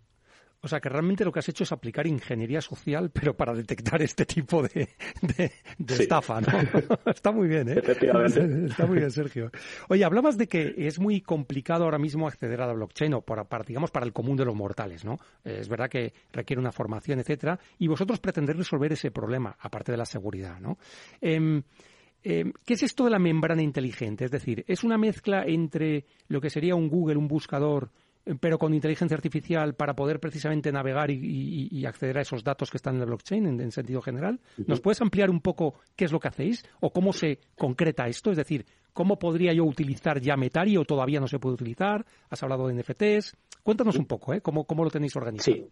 O 0.65 0.67
sea, 0.67 0.79
que 0.79 0.89
realmente 0.89 1.23
lo 1.23 1.31
que 1.31 1.37
has 1.37 1.47
hecho 1.47 1.63
es 1.63 1.71
aplicar 1.71 2.07
ingeniería 2.07 2.59
social, 2.59 3.11
pero 3.11 3.37
para 3.37 3.53
detectar 3.53 4.01
este 4.01 4.25
tipo 4.25 4.63
de, 4.63 4.89
estafa, 5.77 6.41
¿no? 6.41 6.47
Está 7.05 7.31
muy 7.31 7.47
bien, 7.47 7.69
¿eh? 7.69 7.75
Efectivamente. 7.77 8.65
Está 8.71 8.87
muy 8.87 8.97
bien, 8.97 9.11
Sergio. 9.11 9.51
Oye, 9.89 10.03
hablabas 10.03 10.39
de 10.39 10.47
que 10.47 10.73
es 10.75 10.97
muy 10.99 11.21
complicado 11.21 11.83
ahora 11.83 11.99
mismo 11.99 12.27
acceder 12.27 12.61
a 12.61 12.65
la 12.65 12.73
blockchain, 12.73 13.13
o 13.13 13.21
para, 13.21 13.45
digamos, 13.63 13.91
para 13.91 14.07
el 14.07 14.13
común 14.13 14.37
de 14.37 14.45
los 14.45 14.55
mortales, 14.55 15.05
¿no? 15.05 15.19
Es 15.43 15.69
verdad 15.69 15.87
que 15.87 16.13
requiere 16.31 16.59
una 16.59 16.71
formación, 16.71 17.19
etcétera, 17.19 17.59
y 17.77 17.85
vosotros 17.85 18.19
pretendéis 18.19 18.57
resolver 18.57 18.91
ese 18.91 19.11
problema, 19.11 19.55
aparte 19.59 19.91
de 19.91 19.99
la 19.99 20.05
seguridad, 20.05 20.59
¿no? 20.59 20.79
Em, 21.21 21.61
em, 22.25 22.51
¿Qué 22.65 22.73
es 22.73 22.83
esto 22.83 23.05
de 23.05 23.11
la 23.11 23.19
membrana 23.19 23.61
inteligente? 23.61 24.25
Es 24.25 24.31
decir, 24.31 24.65
¿es 24.67 24.83
una 24.83 24.97
mezcla 24.97 25.43
entre 25.45 26.05
lo 26.27 26.41
que 26.41 26.49
sería 26.49 26.75
un 26.75 26.89
Google, 26.89 27.17
un 27.17 27.27
buscador, 27.27 27.91
pero 28.39 28.57
con 28.57 28.73
inteligencia 28.73 29.15
artificial 29.15 29.75
para 29.75 29.95
poder 29.95 30.19
precisamente 30.19 30.71
navegar 30.71 31.11
y, 31.11 31.85
acceder 31.85 32.17
a 32.17 32.21
esos 32.21 32.43
datos 32.43 32.71
que 32.71 32.77
están 32.77 32.95
en 32.95 33.01
la 33.01 33.05
blockchain 33.05 33.61
en, 33.61 33.71
sentido 33.71 34.01
general. 34.01 34.39
¿Nos 34.65 34.81
puedes 34.81 34.99
ampliar 35.01 35.29
un 35.29 35.41
poco 35.41 35.75
qué 35.95 36.05
es 36.05 36.11
lo 36.11 36.19
que 36.19 36.29
hacéis 36.29 36.65
o 36.79 36.91
cómo 36.91 37.13
se 37.13 37.39
concreta 37.55 38.07
esto? 38.07 38.31
Es 38.31 38.37
decir, 38.37 38.65
¿cómo 38.93 39.19
podría 39.19 39.53
yo 39.53 39.63
utilizar 39.63 40.19
ya 40.19 40.35
Metari 40.35 40.77
o 40.77 40.85
todavía 40.85 41.19
no 41.19 41.27
se 41.27 41.37
puede 41.37 41.53
utilizar? 41.53 42.03
Has 42.29 42.41
hablado 42.41 42.67
de 42.67 42.73
NFTs. 42.73 43.35
Cuéntanos 43.61 43.97
un 43.97 44.05
poco, 44.05 44.33
¿eh? 44.33 44.41
¿Cómo, 44.41 44.65
cómo 44.65 44.83
lo 44.83 44.89
tenéis 44.89 45.15
organizado? 45.15 45.57
Sí. 45.57 45.67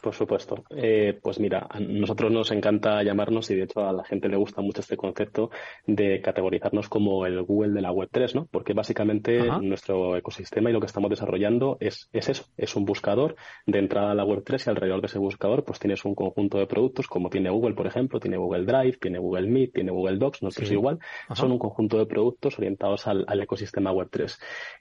Por 0.00 0.14
supuesto. 0.14 0.64
Eh, 0.70 1.18
pues 1.20 1.40
mira, 1.40 1.66
a 1.68 1.80
nosotros 1.80 2.30
nos 2.30 2.50
encanta 2.52 3.02
llamarnos 3.02 3.50
y 3.50 3.56
de 3.56 3.64
hecho 3.64 3.80
a 3.80 3.92
la 3.92 4.04
gente 4.04 4.28
le 4.28 4.36
gusta 4.36 4.62
mucho 4.62 4.80
este 4.80 4.96
concepto 4.96 5.50
de 5.86 6.20
categorizarnos 6.20 6.88
como 6.88 7.26
el 7.26 7.42
Google 7.42 7.72
de 7.72 7.80
la 7.80 7.90
Web 7.90 8.08
3, 8.12 8.34
¿no? 8.36 8.46
Porque 8.50 8.74
básicamente 8.74 9.40
nuestro 9.60 10.16
ecosistema 10.16 10.70
y 10.70 10.72
lo 10.72 10.80
que 10.80 10.86
estamos 10.86 11.10
desarrollando 11.10 11.78
es, 11.80 12.08
es 12.12 12.28
eso, 12.28 12.44
es 12.56 12.76
un 12.76 12.84
buscador 12.84 13.34
de 13.66 13.78
entrada 13.80 14.12
a 14.12 14.14
la 14.14 14.24
Web 14.24 14.42
3 14.44 14.66
y 14.66 14.70
alrededor 14.70 15.00
de 15.00 15.06
ese 15.08 15.18
buscador 15.18 15.64
pues 15.64 15.80
tienes 15.80 16.04
un 16.04 16.14
conjunto 16.14 16.58
de 16.58 16.66
productos 16.66 17.08
como 17.08 17.28
tiene 17.28 17.50
Google, 17.50 17.74
por 17.74 17.86
ejemplo, 17.86 18.20
tiene 18.20 18.36
Google 18.36 18.64
Drive, 18.64 18.98
tiene 19.00 19.18
Google 19.18 19.48
Meet, 19.48 19.74
tiene 19.74 19.90
Google 19.90 20.18
Docs, 20.18 20.42
nosotros 20.42 20.70
igual, 20.70 20.98
son 21.34 21.52
un 21.52 21.58
conjunto 21.58 21.98
de 21.98 22.06
productos 22.06 22.56
orientados 22.58 23.06
al, 23.06 23.26
ecosistema 23.40 23.92
Web 23.92 24.08
3. 24.10 24.38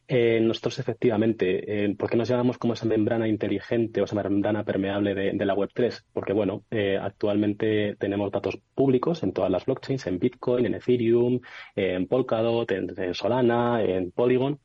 Eh, 0.07 0.39
nosotros 0.41 0.79
efectivamente, 0.79 1.85
eh, 1.85 1.95
¿por 1.95 2.09
qué 2.09 2.17
nos 2.17 2.29
llamamos 2.29 2.57
como 2.57 2.73
esa 2.73 2.85
membrana 2.85 3.27
inteligente 3.27 4.01
o 4.01 4.05
esa 4.05 4.15
membrana 4.15 4.56
permeable 4.63 5.15
de, 5.15 5.45
la 5.45 5.55
Web3? 5.55 6.03
Porque, 6.13 6.33
bueno, 6.33 6.63
eh, 6.71 6.97
actualmente 7.01 7.95
tenemos 7.97 8.31
datos 8.31 8.59
públicos 8.75 9.23
en 9.23 9.33
todas 9.33 9.51
las 9.51 9.65
blockchains, 9.65 10.07
en 10.07 10.19
Bitcoin, 10.19 10.65
en 10.65 10.75
Ethereum, 10.75 11.39
en 11.75 12.07
Polkadot, 12.07 12.69
en 12.71 13.13
Solana, 13.13 13.83
en 13.83 14.11
Polygon 14.11 14.59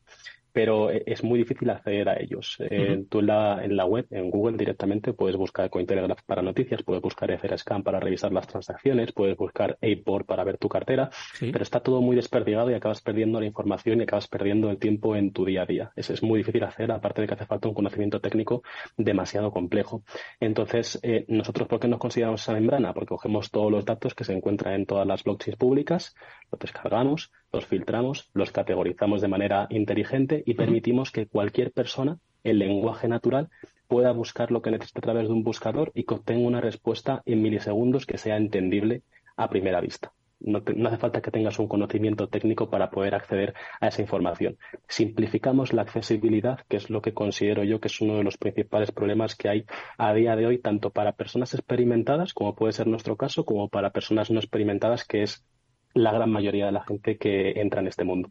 pero 0.53 0.91
e, 0.91 1.03
es 1.05 1.23
muy 1.23 1.39
difícil 1.39 1.69
acceder 1.69 2.07
a 2.07 2.19
ellos. 2.19 2.57
Eh, 2.59 3.03
tú 3.09 3.19
en 3.19 3.27
la, 3.27 3.63
en 3.63 3.75
la 3.75 3.85
web, 3.85 4.05
en 4.11 4.29
Google 4.29 4.57
directamente, 4.57 5.13
puedes 5.13 5.35
buscar 5.35 5.69
Cointelegraph 5.69 6.21
para 6.25 6.41
noticias, 6.41 6.83
puedes 6.83 7.01
buscar 7.01 7.31
Etherscan 7.31 7.83
para 7.83 7.99
revisar 7.99 8.31
las 8.31 8.47
transacciones, 8.47 9.11
puedes 9.11 9.35
buscar 9.35 9.77
Apor 9.81 10.25
para 10.25 10.43
ver 10.43 10.57
tu 10.57 10.69
cartera, 10.69 11.09
pero 11.39 11.63
está 11.63 11.79
todo 11.81 12.01
muy 12.01 12.15
desperdigado 12.15 12.69
y 12.71 12.75
acabas 12.75 13.01
perdiendo 13.01 13.39
la 13.39 13.47
información 13.47 13.99
y 13.99 14.03
acabas 14.03 14.27
perdiendo 14.27 14.69
el 14.69 14.77
tiempo 14.77 15.15
en 15.15 15.33
tu 15.33 15.43
día 15.43 15.63
a 15.63 15.65
día. 15.65 15.91
Es, 15.95 16.09
es 16.09 16.21
muy 16.23 16.37
difícil 16.39 16.63
hacer, 16.63 16.91
aparte 16.91 17.21
de 17.21 17.27
que 17.27 17.33
hace 17.33 17.45
falta 17.45 17.67
un 17.67 17.73
conocimiento 17.73 18.21
técnico 18.21 18.63
demasiado 18.95 19.51
complejo. 19.51 20.03
Entonces, 20.39 20.99
eh, 21.01 21.25
nosotros, 21.27 21.67
¿por 21.67 21.79
qué 21.79 21.87
nos 21.87 21.99
consideramos 21.99 22.41
esa 22.41 22.53
membrana? 22.53 22.93
Porque 22.93 23.07
cogemos 23.07 23.49
todos 23.51 23.71
los 23.71 23.85
datos 23.85 24.13
que 24.13 24.23
se 24.23 24.33
encuentran 24.33 24.75
en 24.75 24.85
todas 24.85 25.07
las 25.07 25.23
blockchains 25.23 25.57
públicas, 25.57 26.15
los 26.51 26.59
descargamos, 26.59 27.31
los 27.53 27.67
filtramos, 27.67 28.29
los 28.33 28.51
categorizamos 28.51 29.21
de 29.21 29.27
manera 29.27 29.67
inteligente 29.69 30.43
y 30.45 30.55
permitimos 30.55 31.11
que 31.11 31.27
cualquier 31.27 31.71
persona, 31.71 32.17
en 32.43 32.59
lenguaje 32.59 33.07
natural, 33.07 33.49
pueda 33.87 34.11
buscar 34.11 34.51
lo 34.51 34.61
que 34.61 34.71
necesite 34.71 34.99
a 34.99 35.01
través 35.03 35.27
de 35.27 35.33
un 35.33 35.43
buscador 35.43 35.91
y 35.93 36.03
que 36.03 36.15
obtenga 36.15 36.47
una 36.47 36.61
respuesta 36.61 37.21
en 37.25 37.43
milisegundos 37.43 38.07
que 38.07 38.17
sea 38.17 38.37
entendible 38.37 39.03
a 39.37 39.49
primera 39.49 39.79
vista. 39.81 40.11
No, 40.39 40.61
hace 40.87 40.97
falta 40.97 41.21
que 41.21 41.31
tengas 41.31 41.57
un 41.59 41.69
conocimiento 41.69 42.27
técnico 42.27 42.69
para 42.69 42.89
poder 42.89 43.15
acceder 43.15 43.53
a 43.79 43.87
esa 43.87 44.01
información. 44.01 44.57
Simplificamos 44.89 45.71
la 45.71 45.83
accesibilidad, 45.83 46.59
que 46.67 46.75
es 46.75 46.89
lo 46.89 47.01
que 47.01 47.13
considero 47.13 47.63
yo 47.63 47.79
que 47.79 47.87
es 47.87 48.01
uno 48.01 48.17
de 48.17 48.23
los 48.23 48.37
principales 48.37 48.91
problemas 48.91 49.35
que 49.35 49.47
hay 49.47 49.65
a 49.97 50.13
día 50.13 50.35
de 50.35 50.45
hoy, 50.45 50.57
tanto 50.57 50.89
para 50.89 51.13
personas 51.13 51.53
experimentadas, 51.53 52.33
como 52.33 52.55
puede 52.55 52.73
ser 52.73 52.87
nuestro 52.87 53.15
caso, 53.15 53.45
como 53.45 53.69
para 53.69 53.91
personas 53.91 54.31
no 54.31 54.39
experimentadas, 54.39 55.05
que 55.05 55.23
es 55.23 55.45
la 55.93 56.11
gran 56.11 56.31
mayoría 56.31 56.67
de 56.67 56.71
la 56.71 56.83
gente 56.83 57.17
que 57.17 57.51
entra 57.59 57.81
en 57.81 57.87
este 57.87 58.03
mundo. 58.03 58.29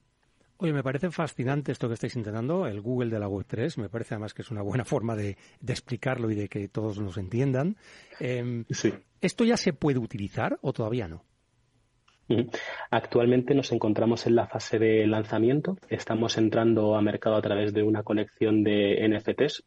Oye, 0.58 0.72
me 0.72 0.82
parece 0.82 1.10
fascinante 1.10 1.72
esto 1.72 1.88
que 1.88 1.94
estáis 1.94 2.14
intentando, 2.14 2.66
el 2.66 2.80
Google 2.80 3.10
de 3.10 3.18
la 3.18 3.26
Web 3.26 3.46
3. 3.48 3.78
Me 3.78 3.88
parece 3.88 4.14
además 4.14 4.32
que 4.32 4.42
es 4.42 4.50
una 4.50 4.62
buena 4.62 4.84
forma 4.84 5.16
de, 5.16 5.36
explicarlo 5.66 6.30
y 6.30 6.34
de 6.34 6.48
que 6.48 6.68
todos 6.68 7.00
nos 7.00 7.16
entiendan. 7.18 7.76
Em, 8.20 8.64
sí. 8.70 8.92
¿Esto 9.20 9.44
ya 9.44 9.56
se 9.56 9.72
puede 9.72 9.98
utilizar 9.98 10.58
o 10.62 10.72
todavía 10.72 11.08
no? 11.08 11.24
Actualmente 12.90 13.54
nos 13.54 13.72
encontramos 13.72 14.26
en 14.26 14.36
la 14.36 14.46
fase 14.46 14.78
de 14.78 15.06
lanzamiento. 15.06 15.76
Estamos 15.88 16.38
entrando 16.38 16.94
a 16.94 17.02
mercado 17.02 17.36
a 17.36 17.42
través 17.42 17.72
de 17.74 17.82
una 17.82 18.02
colección 18.02 18.62
de 18.62 19.06
NFTs 19.08 19.64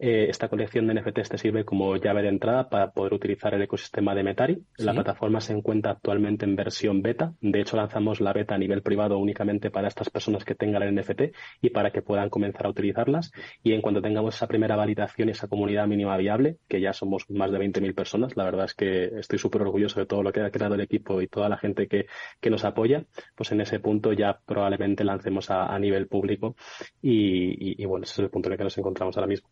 eh, 0.00 0.26
esta 0.28 0.48
colección 0.48 0.86
de 0.86 0.94
NFTs 0.94 1.28
te 1.28 1.38
sirve 1.38 1.64
como 1.64 1.96
llave 1.96 2.22
de 2.22 2.28
entrada 2.28 2.68
para 2.68 2.92
poder 2.92 3.14
utilizar 3.14 3.54
el 3.54 3.62
ecosistema 3.62 4.14
de 4.14 4.22
Metari. 4.22 4.62
La 4.76 4.92
plataforma 4.92 5.40
se 5.40 5.52
encuentra 5.52 5.92
actualmente 5.92 6.44
en 6.44 6.54
versión 6.54 7.02
beta. 7.02 7.34
De 7.40 7.60
hecho, 7.60 7.76
lanzamos 7.76 8.20
la 8.20 8.32
beta 8.32 8.54
a 8.54 8.58
nivel 8.58 8.82
privado 8.82 9.18
únicamente 9.18 9.70
para 9.70 9.88
estas 9.88 10.08
personas 10.08 10.44
que 10.44 10.54
tengan 10.54 10.82
el 10.82 10.94
NFT 10.94 11.34
y 11.62 11.70
para 11.70 11.90
que 11.90 12.02
puedan 12.02 12.30
comenzar 12.30 12.66
a 12.66 12.70
utilizarlas. 12.70 13.32
Y 13.64 13.72
en 13.72 13.82
cuanto 13.82 14.00
tengamos 14.00 14.36
esa 14.36 14.46
primera 14.46 14.76
validación 14.76 15.28
y 15.28 15.32
esa 15.32 15.48
comunidad 15.48 15.88
mínima 15.88 16.16
viable, 16.16 16.58
que 16.68 16.80
ya 16.80 16.92
somos 16.92 17.28
más 17.30 17.50
de 17.50 17.58
20.000 17.58 17.94
personas, 17.94 18.36
la 18.36 18.44
verdad 18.44 18.66
es 18.66 18.74
que 18.74 19.06
estoy 19.18 19.38
súper 19.38 19.62
orgulloso 19.62 19.98
de 19.98 20.06
todo 20.06 20.22
lo 20.22 20.32
que 20.32 20.42
ha 20.42 20.50
creado 20.50 20.74
el 20.74 20.80
equipo 20.80 21.20
y 21.20 21.26
toda 21.26 21.48
la 21.48 21.58
gente 21.58 21.88
que, 21.88 22.06
nos 22.48 22.64
apoya, 22.64 23.04
pues 23.36 23.52
en 23.52 23.60
ese 23.60 23.78
punto 23.78 24.14
ya 24.14 24.40
probablemente 24.46 25.04
lancemos 25.04 25.50
a, 25.50 25.78
nivel 25.78 26.08
público 26.08 26.56
y, 27.02 27.82
y 27.82 27.84
bueno, 27.84 28.04
ese 28.04 28.14
es 28.14 28.18
el 28.20 28.30
punto 28.30 28.48
en 28.48 28.54
el 28.54 28.58
que 28.58 28.64
nos 28.64 28.78
encontramos 28.78 29.16
ahora 29.18 29.26
mismo. 29.26 29.50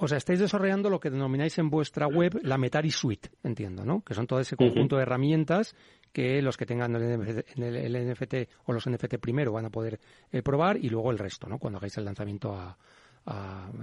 O 0.00 0.06
sea, 0.06 0.18
estáis 0.18 0.38
desarrollando 0.38 0.90
lo 0.90 1.00
que 1.00 1.10
denomináis 1.10 1.58
en 1.58 1.70
vuestra 1.70 2.06
web 2.06 2.38
la 2.42 2.56
Metari 2.56 2.90
Suite, 2.90 3.30
entiendo, 3.42 3.84
¿no? 3.84 4.02
Que 4.02 4.14
son 4.14 4.28
todo 4.28 4.38
ese 4.38 4.56
conjunto 4.56 4.96
de 4.96 5.02
herramientas 5.02 5.74
que 6.12 6.40
los 6.40 6.56
que 6.56 6.66
tengan 6.66 6.94
el 6.94 8.10
NFT, 8.10 8.34
o 8.66 8.72
los 8.72 8.88
NFT 8.88 9.16
primero 9.16 9.52
van 9.52 9.66
a 9.66 9.70
poder 9.70 9.98
eh, 10.30 10.42
probar 10.42 10.76
y 10.76 10.88
luego 10.88 11.10
el 11.10 11.18
resto, 11.18 11.48
¿no? 11.48 11.58
Cuando 11.58 11.78
hagáis 11.78 11.98
el 11.98 12.04
lanzamiento 12.04 12.54
a, 12.54 12.76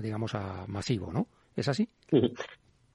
digamos, 0.02 0.34
a 0.36 0.66
masivo, 0.68 1.12
¿no? 1.12 1.28
¿Es 1.56 1.68
así? 1.68 1.88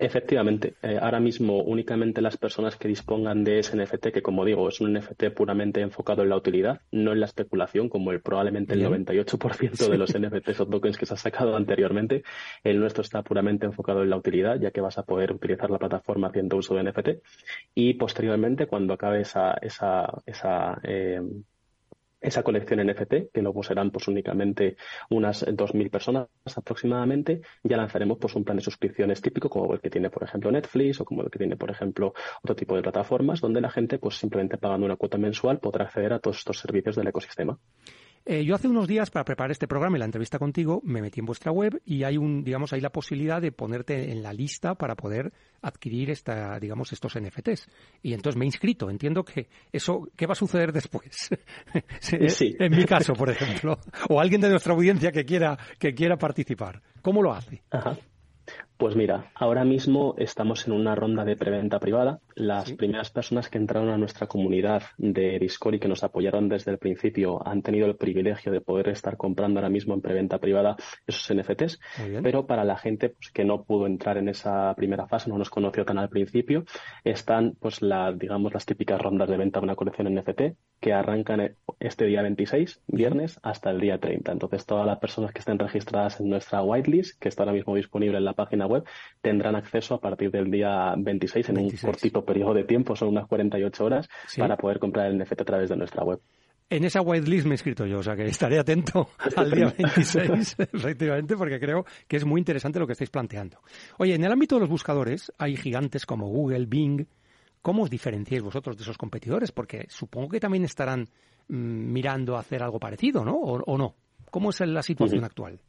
Efectivamente, 0.03 0.77
eh, 0.81 0.99
ahora 0.99 1.21
mismo 1.21 1.63
únicamente 1.63 2.23
las 2.23 2.39
personas 2.39 2.75
que 2.77 2.89
dispongan 2.89 3.45
de 3.45 3.59
ese 3.59 3.77
NFT, 3.77 4.13
que 4.13 4.23
como 4.23 4.47
digo 4.47 4.67
es 4.67 4.81
un 4.81 4.95
NFT 4.95 5.25
puramente 5.37 5.83
enfocado 5.83 6.23
en 6.23 6.31
la 6.31 6.37
utilidad, 6.37 6.81
no 6.91 7.13
en 7.13 7.21
la 7.21 7.27
especulación, 7.27 7.91
como 7.91 8.11
el 8.11 8.23
probablemente 8.23 8.73
el 8.73 8.83
98% 8.83 9.91
de 9.91 9.99
los 9.99 10.19
NFTs 10.19 10.61
o 10.61 10.67
tokens 10.69 10.97
que 10.97 11.05
se 11.05 11.13
ha 11.13 11.19
sacado 11.19 11.55
anteriormente, 11.55 12.23
el 12.65 12.81
nuestro 12.81 13.03
está 13.03 13.23
puramente 13.23 13.67
enfocado 13.67 14.03
en 14.03 14.09
la 14.09 14.17
utilidad, 14.17 14.59
ya 14.59 14.71
que 14.71 14.81
vas 14.81 14.97
a 14.97 15.03
poder 15.03 15.33
utilizar 15.33 15.69
la 15.69 15.79
plataforma 15.79 16.29
haciendo 16.29 16.57
uso 16.57 16.75
de 16.77 16.85
NFT 16.85 17.09
y 17.75 17.93
posteriormente 17.93 18.67
cuando 18.67 18.95
acabe 18.95 19.21
esa, 19.21 19.53
esa, 19.61 20.23
esa 20.25 20.81
eh, 20.83 21.21
esa 22.21 22.43
colección 22.43 22.87
NFT, 22.87 23.33
que 23.33 23.43
luego 23.43 23.63
serán 23.63 23.91
pues 23.91 24.09
únicamente 24.09 24.77
unas 25.09 25.47
2.000 25.47 25.91
personas 25.91 26.29
aproximadamente, 26.57 27.41
ya 27.63 27.77
lanzaremos 27.77 28.19
pues 28.19 28.35
un 28.35 28.45
plan 28.45 28.57
de 28.57 28.63
suscripciones 28.63 29.21
típico 29.21 29.49
como 29.49 29.73
el 29.75 29.81
que 29.81 29.91
tiene 29.91 30.11
por 30.11 30.25
ejemplo 30.25 30.51
Netflix 30.51 31.01
o 31.01 31.05
como 31.05 31.23
el 31.23 31.31
que 31.31 31.39
tiene 31.39 31.57
por 31.57 31.71
ejemplo 31.71 32.13
otro 32.43 32.55
tipo 32.55 32.77
de 32.77 32.83
plataformas 32.83 33.41
donde 33.41 33.61
la 33.61 33.71
gente 33.71 33.99
pues 33.99 34.17
simplemente 34.17 34.59
pagando 34.59 34.87
una 34.87 34.97
cuota 34.97 35.19
mensual 35.19 35.59
podrá 35.61 35.85
acceder 35.85 36.13
a 36.13 36.19
todos 36.19 36.39
estos 36.39 36.59
servicios 36.59 36.97
del 36.97 37.09
ecosistema. 37.09 37.59
Eh, 38.27 38.45
yo 38.45 38.55
hace 38.55 38.69
unos 38.69 38.87
días, 38.87 39.11
para 39.11 39.25
preparar 39.25 39.51
este 39.51 39.67
programa 39.67 39.97
y 39.97 40.01
la 40.01 40.05
entrevista 40.05 40.39
contigo, 40.39 40.81
me 40.85 41.01
metí 41.01 41.21
en 41.21 41.27
vuestra 41.27 41.51
web 41.51 41.81
y 41.85 42.05
hay 42.05 42.17
un, 42.17 42.45
digamos, 42.45 42.73
hay 42.73 42.81
la 42.81 42.91
posibilidad 42.91 43.41
de 43.41 43.51
ponerte 43.51 44.13
en 44.13 44.23
la 44.23 44.33
lista 44.33 44.75
para 44.75 44.95
poder 44.95 45.33
adquirir 45.63 46.11
esta, 46.11 46.59
digamos, 46.59 46.93
estos 46.93 47.19
NFTs. 47.19 47.69
Y 48.03 48.13
entonces 48.13 48.39
me 48.39 48.45
he 48.45 48.49
inscrito. 48.49 48.91
Entiendo 48.91 49.25
que 49.25 49.49
eso, 49.73 50.09
¿qué 50.17 50.27
va 50.27 50.33
a 50.33 50.37
suceder 50.37 50.73
después? 50.73 51.31
sí. 52.01 52.57
En 52.59 52.77
mi 52.77 52.85
caso, 52.85 53.15
por 53.15 53.31
ejemplo. 53.31 53.79
O 54.09 54.21
alguien 54.21 54.41
de 54.41 54.51
nuestra 54.51 54.75
audiencia 54.75 55.11
que 55.13 55.25
quiera, 55.25 55.59
que 55.79 55.95
quiera 55.95 56.17
participar. 56.17 56.83
¿Cómo 57.03 57.23
lo 57.23 57.33
hace? 57.33 57.63
Ajá. 57.71 57.97
Pues 58.81 58.97
mira, 58.97 59.31
ahora 59.35 59.63
mismo 59.63 60.15
estamos 60.17 60.67
en 60.67 60.73
una 60.73 60.95
ronda 60.95 61.23
de 61.27 61.37
preventa 61.37 61.79
privada. 61.79 62.21
Las 62.35 62.73
primeras 62.73 63.11
personas 63.11 63.51
que 63.51 63.59
entraron 63.59 63.91
a 63.91 63.99
nuestra 63.99 64.27
comunidad 64.27 64.85
de 64.97 65.39
Discord 65.39 65.75
y 65.75 65.79
que 65.79 65.87
nos 65.87 66.03
apoyaron 66.03 66.49
desde 66.49 66.71
el 66.71 66.79
principio 66.79 67.47
han 67.47 67.61
tenido 67.61 67.87
el 67.87 67.97
privilegio 67.97 68.51
de 68.51 68.63
poder 68.63 68.89
estar 68.89 69.19
comprando 69.19 69.61
ahora 69.61 69.69
mismo 69.69 69.93
en 69.93 70.01
preventa 70.01 70.39
privada 70.39 70.77
esos 71.07 71.31
NFTs. 71.31 71.79
Pero 72.23 72.47
para 72.47 72.65
la 72.65 72.79
gente 72.79 73.11
pues, 73.11 73.31
que 73.31 73.45
no 73.45 73.65
pudo 73.65 73.87
entrar 73.87 74.17
en 74.17 74.31
esa 74.31 74.73
primera 74.75 75.07
fase, 75.07 75.29
no 75.29 75.37
nos 75.37 75.51
conoció 75.51 75.85
tan 75.85 75.99
al 75.99 76.09
principio, 76.09 76.65
están 77.05 77.57
pues 77.61 77.83
la, 77.83 78.13
digamos, 78.13 78.55
las 78.55 78.65
típicas 78.65 78.99
rondas 78.99 79.29
de 79.29 79.37
venta 79.37 79.61
de 79.61 79.65
una 79.65 79.77
colección 79.77 80.09
NFT 80.15 80.57
que 80.81 80.95
arrancan 80.95 81.55
este 81.81 82.07
día 82.07 82.23
26, 82.23 82.81
viernes, 82.87 83.39
hasta 83.43 83.71
el 83.71 83.81
día 83.81 83.99
30. 83.99 84.33
Entonces, 84.33 84.65
todas 84.65 84.87
las 84.87 84.99
personas 84.99 85.33
que 85.33 85.41
estén 85.41 85.59
registradas 85.59 86.19
en 86.21 86.31
nuestra 86.31 86.63
whitelist, 86.63 87.21
que 87.21 87.29
está 87.29 87.43
ahora 87.43 87.53
mismo 87.53 87.75
disponible 87.75 88.17
en 88.17 88.25
la 88.25 88.33
página 88.33 88.67
web, 88.71 88.85
tendrán 89.21 89.57
acceso 89.57 89.95
a 89.95 90.01
partir 90.01 90.31
del 90.31 90.51
día 90.51 90.95
26 90.97 91.49
en 91.51 91.59
un 91.59 91.71
cortito 91.71 92.25
periodo 92.25 92.55
de 92.55 92.65
tiempo, 92.65 92.97
son 92.97 93.09
unas 93.09 93.27
48 93.27 93.85
horas, 93.85 94.09
para 94.37 94.57
poder 94.57 94.79
comprar 94.79 95.07
el 95.07 95.19
NFT 95.19 95.41
a 95.41 95.45
través 95.45 95.69
de 95.69 95.77
nuestra 95.77 96.05
web. 96.05 96.21
En 96.71 96.85
esa 96.85 97.01
whitelist 97.01 97.47
me 97.47 97.53
he 97.53 97.55
escrito 97.57 97.85
yo, 97.85 97.99
o 97.99 98.03
sea 98.03 98.15
que 98.15 98.27
estaré 98.27 98.57
atento 98.57 99.09
al 99.37 99.51
día 99.51 99.75
26, 99.77 100.57
efectivamente, 100.73 101.37
porque 101.37 101.59
creo 101.59 101.85
que 102.07 102.17
es 102.17 102.25
muy 102.25 102.41
interesante 102.41 102.79
lo 102.79 102.87
que 102.87 102.93
estáis 102.93 103.11
planteando. 103.11 103.59
Oye, 103.99 104.15
en 104.15 104.23
el 104.23 104.31
ámbito 104.31 104.55
de 104.55 104.61
los 104.61 104.71
buscadores 104.71 105.33
hay 105.37 105.57
gigantes 105.57 106.07
como 106.07 106.29
Google, 106.29 106.67
Bing. 106.67 107.07
¿Cómo 107.61 107.83
os 107.83 107.91
diferenciáis 107.91 108.43
vosotros 108.43 108.77
de 108.77 108.85
esos 108.85 108.97
competidores? 108.97 109.51
Porque 109.51 109.87
supongo 109.89 110.29
que 110.29 110.41
también 110.41 110.65
estarán 110.65 111.09
mm, 111.49 111.93
mirando 111.93 112.37
a 112.37 112.41
hacer 112.41 112.63
algo 112.63 112.79
parecido, 112.79 113.25
¿no? 113.25 113.35
¿O, 113.35 113.77
no? 113.77 113.97
¿Cómo 114.31 114.51
es 114.51 114.61
la 114.61 114.83
situación 114.83 115.25
actual? 115.25 115.61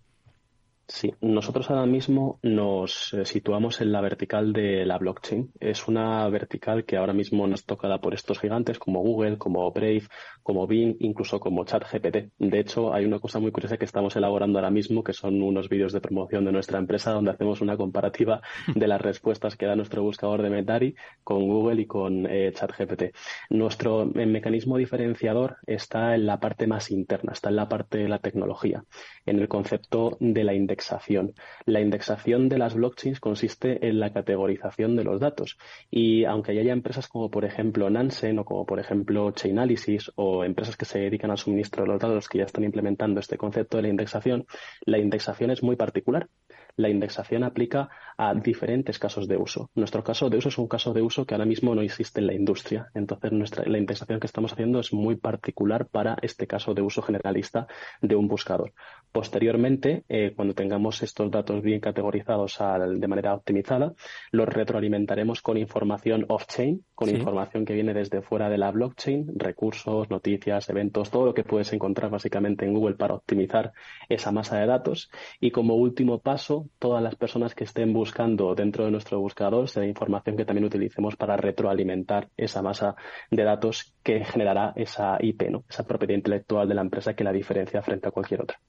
Sí, 0.87 1.13
nosotros 1.21 1.69
ahora 1.69 1.85
mismo 1.85 2.39
nos 2.43 3.13
eh, 3.13 3.25
situamos 3.25 3.79
en 3.79 3.93
la 3.93 4.01
vertical 4.01 4.51
de 4.51 4.85
la 4.85 4.97
blockchain. 4.97 5.51
Es 5.59 5.87
una 5.87 6.27
vertical 6.27 6.83
que 6.83 6.97
ahora 6.97 7.13
mismo 7.13 7.47
nos 7.47 7.65
tocada 7.65 8.01
por 8.01 8.13
estos 8.13 8.39
gigantes 8.39 8.77
como 8.77 8.99
Google, 8.99 9.37
como 9.37 9.71
Brave, 9.71 10.03
como 10.43 10.67
Bing, 10.67 10.97
incluso 10.99 11.39
como 11.39 11.63
ChatGPT. 11.63 12.33
De 12.37 12.59
hecho, 12.59 12.93
hay 12.93 13.05
una 13.05 13.19
cosa 13.19 13.39
muy 13.39 13.51
curiosa 13.51 13.77
que 13.77 13.85
estamos 13.85 14.15
elaborando 14.17 14.59
ahora 14.59 14.69
mismo, 14.69 15.03
que 15.03 15.13
son 15.13 15.41
unos 15.41 15.69
vídeos 15.69 15.93
de 15.93 16.01
promoción 16.01 16.43
de 16.43 16.51
nuestra 16.51 16.77
empresa 16.77 17.11
donde 17.11 17.31
hacemos 17.31 17.61
una 17.61 17.77
comparativa 17.77 18.41
de 18.75 18.87
las 18.87 19.01
respuestas 19.01 19.55
que 19.55 19.67
da 19.67 19.75
nuestro 19.77 20.03
buscador 20.03 20.41
de 20.41 20.49
Metari 20.49 20.95
con 21.23 21.47
Google 21.47 21.81
y 21.81 21.85
con 21.85 22.27
eh, 22.29 22.51
ChatGPT. 22.53 23.15
Nuestro 23.49 24.03
eh, 24.03 24.25
mecanismo 24.25 24.77
diferenciador 24.77 25.57
está 25.65 26.15
en 26.15 26.25
la 26.25 26.39
parte 26.39 26.67
más 26.67 26.91
interna, 26.91 27.31
está 27.31 27.49
en 27.49 27.55
la 27.55 27.69
parte 27.69 27.99
de 27.99 28.09
la 28.09 28.19
tecnología, 28.19 28.83
en 29.25 29.39
el 29.39 29.47
concepto 29.47 30.17
de 30.19 30.43
la 30.43 30.53
indexación 30.71 31.33
la 31.65 31.81
indexación 31.81 32.49
de 32.49 32.57
las 32.57 32.75
blockchains 32.75 33.19
consiste 33.19 33.87
en 33.87 33.99
la 33.99 34.13
categorización 34.13 34.95
de 34.95 35.03
los 35.03 35.19
datos 35.19 35.57
y 35.89 36.23
aunque 36.25 36.51
haya 36.51 36.71
empresas 36.71 37.07
como 37.07 37.29
por 37.29 37.45
ejemplo 37.45 37.89
Nansen 37.89 38.39
o 38.39 38.45
como 38.45 38.65
por 38.65 38.79
ejemplo 38.79 39.31
Chainalysis 39.31 40.11
o 40.15 40.43
empresas 40.43 40.77
que 40.77 40.85
se 40.85 40.99
dedican 40.99 41.31
al 41.31 41.37
suministro 41.37 41.83
de 41.83 41.89
los 41.89 41.99
datos 41.99 42.29
que 42.29 42.39
ya 42.39 42.45
están 42.45 42.63
implementando 42.63 43.19
este 43.19 43.37
concepto 43.37 43.77
de 43.77 43.83
la 43.83 43.89
indexación, 43.89 44.45
la 44.85 44.97
indexación 44.97 45.51
es 45.51 45.61
muy 45.61 45.75
particular 45.75 46.27
la 46.75 46.89
indexación 46.89 47.43
aplica 47.43 47.89
a 48.17 48.33
diferentes 48.33 48.99
casos 48.99 49.27
de 49.27 49.37
uso. 49.37 49.69
Nuestro 49.75 50.03
caso 50.03 50.29
de 50.29 50.37
uso 50.37 50.49
es 50.49 50.57
un 50.57 50.67
caso 50.67 50.93
de 50.93 51.01
uso 51.01 51.25
que 51.25 51.33
ahora 51.33 51.45
mismo 51.45 51.75
no 51.75 51.81
existe 51.81 52.19
en 52.19 52.27
la 52.27 52.33
industria. 52.33 52.89
Entonces, 52.93 53.31
nuestra, 53.31 53.65
la 53.65 53.77
indexación 53.77 54.19
que 54.19 54.27
estamos 54.27 54.53
haciendo 54.53 54.79
es 54.79 54.93
muy 54.93 55.15
particular 55.15 55.87
para 55.87 56.17
este 56.21 56.47
caso 56.47 56.73
de 56.73 56.81
uso 56.81 57.01
generalista 57.01 57.67
de 58.01 58.15
un 58.15 58.27
buscador. 58.27 58.73
Posteriormente, 59.11 60.03
eh, 60.07 60.33
cuando 60.35 60.53
tengamos 60.61 61.01
estos 61.01 61.31
datos 61.31 61.63
bien 61.63 61.79
categorizados 61.79 62.59
de 62.59 63.07
manera 63.07 63.33
optimizada, 63.33 63.93
los 64.31 64.47
retroalimentaremos 64.47 65.41
con 65.41 65.57
información 65.57 66.25
off-chain, 66.29 66.85
con 66.93 67.09
información 67.09 67.65
que 67.65 67.73
viene 67.73 67.95
desde 67.95 68.21
fuera 68.21 68.47
de 68.47 68.59
la 68.59 68.69
blockchain, 68.69 69.39
recursos, 69.39 70.11
noticias, 70.11 70.69
eventos, 70.69 71.09
todo 71.09 71.25
lo 71.25 71.33
que 71.33 71.43
puedes 71.43 71.73
encontrar 71.73 72.11
básicamente 72.11 72.63
en 72.63 72.75
Google 72.75 72.93
para 72.93 73.15
optimizar 73.15 73.73
esa 74.07 74.31
masa 74.31 74.59
de 74.59 74.67
datos. 74.67 75.09
Y 75.39 75.49
como 75.49 75.73
último 75.73 76.19
paso, 76.19 76.69
todas 76.77 77.01
las 77.01 77.15
personas 77.15 77.55
que 77.55 77.63
estén 77.63 77.91
buscando 77.91 78.53
dentro 78.53 78.85
de 78.85 78.91
nuestro 78.91 79.19
buscador 79.19 79.67
será 79.67 79.87
información 79.87 80.37
que 80.37 80.45
también 80.45 80.65
utilicemos 80.65 81.15
para 81.15 81.37
retroalimentar 81.37 82.29
esa 82.37 82.61
masa 82.61 82.95
de 83.31 83.43
datos 83.43 83.95
que 84.03 84.23
generará 84.23 84.73
esa 84.75 85.17
IP, 85.19 85.49
¿no? 85.49 85.63
esa 85.67 85.87
propiedad 85.87 86.13
intelectual 86.13 86.69
de 86.69 86.75
la 86.75 86.81
empresa 86.81 87.15
que 87.15 87.23
la 87.23 87.33
diferencia 87.33 87.81
frente 87.81 88.07
a 88.07 88.11
cualquier 88.11 88.43
otra. 88.43 88.59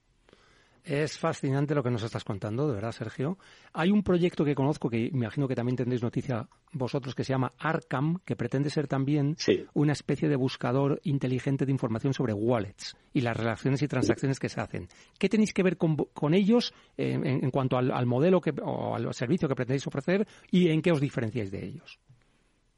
Es 0.85 1.17
fascinante 1.17 1.77
lo 1.77 1.83
que 1.83 1.91
nos 1.91 2.03
estás 2.03 2.25
contando, 2.25 2.67
de 2.67 2.75
verdad, 2.75 2.91
Sergio. 2.91 3.39
Hay 3.73 3.91
un 3.91 4.03
proyecto 4.03 4.45
que 4.45 4.55
conozco 4.55 4.91
que 4.91 5.11
me 5.13 5.27
imagino 5.27 5.47
que 5.47 5.55
también 5.55 5.77
tendréis 5.77 6.03
noticia 6.03 6.49
vosotros 6.73 7.15
que 7.15 7.23
se 7.23 7.33
llama 7.33 7.53
Arcam, 7.59 8.19
que 8.25 8.35
pretende 8.35 8.69
ser 8.69 8.89
también 8.89 9.37
una 9.75 9.93
especie 9.93 10.29
de 10.29 10.35
buscador 10.35 11.01
inteligente 11.05 11.67
de 11.67 11.73
información 11.73 12.15
sobre 12.15 12.33
wallets 12.33 12.97
y 13.13 13.21
las 13.21 13.37
relaciones 13.37 13.81
y 13.83 13.89
transacciones 13.89 14.41
que 14.41 14.49
se 14.49 14.61
hacen. 14.61 14.89
¿Qué 15.19 15.29
tenéis 15.29 15.53
que 15.53 15.63
ver 15.63 15.77
con, 15.77 16.35
ellos 16.35 16.75
en, 16.97 17.51
cuanto 17.53 17.77
al, 17.77 17.93
al 17.93 18.07
modelo 18.07 18.41
que, 18.41 18.53
o 18.61 18.97
al 18.97 19.15
servicio 19.15 19.49
que 19.49 19.55
pretendéis 19.55 19.87
ofrecer 19.87 20.27
y 20.51 20.69
en 20.69 20.83
qué 20.83 20.91
os 20.91 21.01
diferenciáis 21.01 21.53
de 21.53 21.65
ellos? 21.65 22.01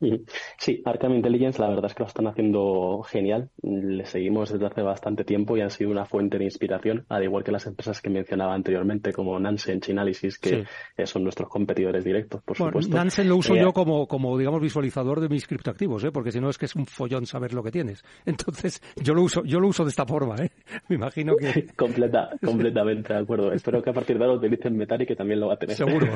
Sí, 0.58 0.82
Arkham 0.84 1.14
Intelligence 1.14 1.60
la 1.60 1.68
verdad 1.68 1.86
es 1.86 1.94
que 1.94 2.02
lo 2.02 2.06
están 2.06 2.26
haciendo 2.26 3.02
genial. 3.02 3.50
Le 3.62 4.04
seguimos 4.06 4.52
desde 4.52 4.66
hace 4.66 4.82
bastante 4.82 5.24
tiempo 5.24 5.56
y 5.56 5.60
han 5.60 5.70
sido 5.70 5.90
una 5.90 6.04
fuente 6.04 6.38
de 6.38 6.44
inspiración, 6.44 7.04
al 7.08 7.24
igual 7.24 7.44
que 7.44 7.52
las 7.52 7.66
empresas 7.66 8.00
que 8.00 8.10
mencionaba 8.10 8.54
anteriormente, 8.54 9.12
como 9.12 9.38
Nansen, 9.38 9.80
Chainalysis, 9.80 10.38
que 10.38 10.64
son 11.04 11.24
nuestros 11.24 11.48
competidores 11.48 12.04
directos, 12.04 12.42
por 12.42 12.56
supuesto. 12.56 12.96
Nansen 12.96 13.28
lo 13.28 13.36
uso 13.36 13.54
eh, 13.54 13.60
yo 13.60 13.72
como, 13.72 14.06
como, 14.06 14.38
digamos, 14.38 14.60
visualizador 14.60 15.20
de 15.20 15.28
mis 15.28 15.46
criptoactivos, 15.46 16.04
¿eh? 16.04 16.12
porque 16.12 16.32
si 16.32 16.40
no 16.40 16.48
es 16.48 16.58
que 16.58 16.66
es 16.66 16.74
un 16.76 16.86
follón 16.86 17.26
saber 17.26 17.52
lo 17.52 17.62
que 17.62 17.70
tienes. 17.70 18.02
Entonces, 18.24 18.80
yo 19.02 19.14
lo 19.14 19.22
uso, 19.22 19.44
yo 19.44 19.60
lo 19.60 19.68
uso 19.68 19.84
de 19.84 19.90
esta 19.90 20.06
forma, 20.06 20.36
¿eh? 20.36 20.50
Me 20.88 20.96
imagino 20.96 21.36
que... 21.36 21.66
Completa, 21.76 22.30
completamente 22.42 23.12
de 23.12 23.20
acuerdo. 23.20 23.52
Espero 23.52 23.82
que 23.82 23.90
a 23.90 23.92
partir 23.92 24.18
de 24.18 24.24
ahora 24.24 24.36
utilicen 24.36 24.76
Metari, 24.76 25.06
que 25.06 25.16
también 25.16 25.40
lo 25.40 25.48
va 25.48 25.54
a 25.54 25.58
tener. 25.58 25.76
Seguro, 25.76 26.06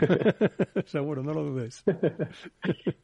seguro, 0.85 1.23
no 1.23 1.33
lo 1.33 1.45
dudes. 1.45 1.85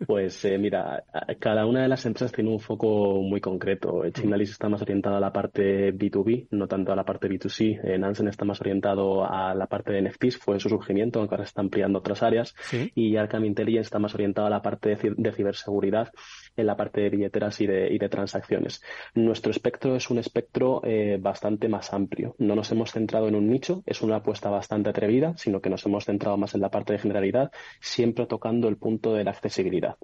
pues 0.06 0.44
eh, 0.44 0.58
mira, 0.64 1.04
cada 1.38 1.66
una 1.66 1.82
de 1.82 1.88
las 1.88 2.06
empresas 2.06 2.32
tiene 2.32 2.48
un 2.48 2.58
foco 2.58 3.20
muy 3.20 3.38
concreto. 3.38 4.02
Chainalysis 4.10 4.54
está 4.54 4.70
más 4.70 4.80
orientado 4.80 5.16
a 5.16 5.20
la 5.20 5.30
parte 5.30 5.92
B2B, 5.92 6.48
no 6.52 6.66
tanto 6.66 6.90
a 6.90 6.96
la 6.96 7.04
parte 7.04 7.28
B2C. 7.28 7.80
Eh, 7.84 7.98
Nansen 7.98 8.28
está 8.28 8.46
más 8.46 8.62
orientado 8.62 9.30
a 9.30 9.54
la 9.54 9.66
parte 9.66 9.92
de 9.92 10.00
NFTs, 10.00 10.38
fue 10.38 10.58
su 10.58 10.70
surgimiento, 10.70 11.18
aunque 11.18 11.34
ahora 11.34 11.44
está 11.44 11.60
ampliando 11.60 11.98
otras 11.98 12.22
áreas. 12.22 12.54
Y 12.94 13.16
Arkham 13.16 13.44
Intelligence 13.44 13.88
está 13.88 13.98
más 13.98 14.14
orientado 14.14 14.46
a 14.46 14.50
la 14.50 14.62
parte 14.62 14.96
de, 14.96 15.32
ciberseguridad, 15.32 16.10
en 16.56 16.66
la 16.66 16.76
parte 16.78 17.02
de 17.02 17.10
billeteras 17.10 17.60
y 17.60 17.66
de, 17.66 18.08
transacciones. 18.08 18.82
Nuestro 19.14 19.50
espectro 19.50 19.96
es 19.96 20.08
un 20.08 20.18
espectro 20.18 20.80
eh, 20.84 21.18
bastante 21.20 21.68
más 21.68 21.92
amplio. 21.92 22.36
No 22.38 22.54
nos 22.54 22.72
hemos 22.72 22.90
centrado 22.90 23.28
en 23.28 23.34
un 23.34 23.50
nicho, 23.50 23.82
es 23.84 24.00
una 24.00 24.16
apuesta 24.16 24.48
bastante 24.48 24.88
atrevida, 24.88 25.36
sino 25.36 25.60
que 25.60 25.68
nos 25.68 25.84
hemos 25.84 26.06
centrado 26.06 26.38
más 26.38 26.54
en 26.54 26.62
la 26.62 26.70
parte 26.70 26.94
de 26.94 27.00
generalidad, 27.00 27.50
siempre 27.80 28.24
tocando 28.24 28.68
el 28.68 28.78
punto 28.78 29.12
de 29.12 29.24
la 29.24 29.32
accesibilidad. 29.32 29.96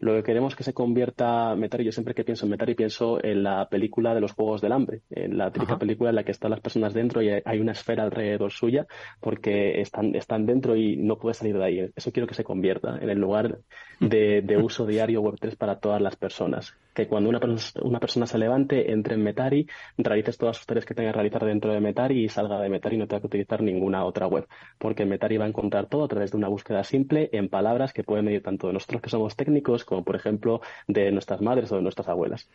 Lo 0.00 0.14
que 0.14 0.22
queremos 0.22 0.52
es 0.52 0.56
que 0.56 0.64
se 0.64 0.74
convierta 0.74 1.54
Metari, 1.54 1.84
yo 1.84 1.92
siempre 1.92 2.14
que 2.14 2.24
pienso 2.24 2.46
en 2.46 2.50
Metari 2.50 2.74
pienso 2.74 3.24
en 3.24 3.42
la 3.42 3.68
película 3.68 4.14
de 4.14 4.20
los 4.20 4.32
Juegos 4.32 4.60
del 4.60 4.72
Hambre, 4.72 5.02
en 5.10 5.38
la 5.38 5.50
típica 5.50 5.78
película 5.78 6.10
en 6.10 6.16
la 6.16 6.24
que 6.24 6.32
están 6.32 6.50
las 6.50 6.60
personas 6.60 6.92
dentro 6.92 7.22
y 7.22 7.30
hay 7.30 7.60
una 7.60 7.72
esfera 7.72 8.02
alrededor 8.02 8.52
suya 8.52 8.86
porque 9.20 9.80
están, 9.80 10.14
están 10.14 10.46
dentro 10.46 10.76
y 10.76 10.96
no 10.96 11.16
puede 11.18 11.34
salir 11.34 11.56
de 11.56 11.64
ahí. 11.64 11.90
Eso 11.94 12.12
quiero 12.12 12.26
que 12.26 12.34
se 12.34 12.44
convierta 12.44 12.98
en 13.00 13.08
el 13.08 13.18
lugar 13.18 13.60
de, 14.00 14.42
de 14.42 14.56
uso 14.56 14.86
diario 14.86 15.22
Web3 15.22 15.56
para 15.56 15.78
todas 15.78 16.02
las 16.02 16.16
personas 16.16 16.76
que 16.94 17.08
cuando 17.08 17.28
una, 17.28 17.40
una 17.82 17.98
persona 17.98 18.26
se 18.26 18.38
levante, 18.38 18.92
entre 18.92 19.14
en 19.14 19.22
Metari, 19.22 19.66
realices 19.98 20.38
todas 20.38 20.56
sus 20.56 20.66
tareas 20.66 20.86
que 20.86 20.94
tenga 20.94 21.10
que 21.10 21.16
realizar 21.16 21.44
dentro 21.44 21.72
de 21.72 21.80
Metari 21.80 22.24
y 22.24 22.28
salga 22.28 22.60
de 22.60 22.68
Metari 22.68 22.96
y 22.96 22.98
no 23.00 23.08
tenga 23.08 23.20
que 23.20 23.26
utilizar 23.26 23.62
ninguna 23.62 24.04
otra 24.04 24.28
web. 24.28 24.46
Porque 24.78 25.04
Metari 25.04 25.36
va 25.36 25.44
a 25.44 25.48
encontrar 25.48 25.86
todo 25.88 26.04
a 26.04 26.08
través 26.08 26.30
de 26.30 26.38
una 26.38 26.48
búsqueda 26.48 26.84
simple 26.84 27.28
en 27.32 27.48
palabras 27.48 27.92
que 27.92 28.04
pueden 28.04 28.24
medir 28.24 28.42
tanto 28.42 28.68
de 28.68 28.74
nosotros 28.74 29.02
que 29.02 29.10
somos 29.10 29.34
técnicos 29.34 29.84
como, 29.94 30.04
por 30.04 30.16
ejemplo, 30.16 30.60
de 30.88 31.10
nuestras 31.12 31.40
madres 31.40 31.70
o 31.72 31.76
de 31.76 31.82
nuestras 31.82 32.08
abuelas. 32.08 32.48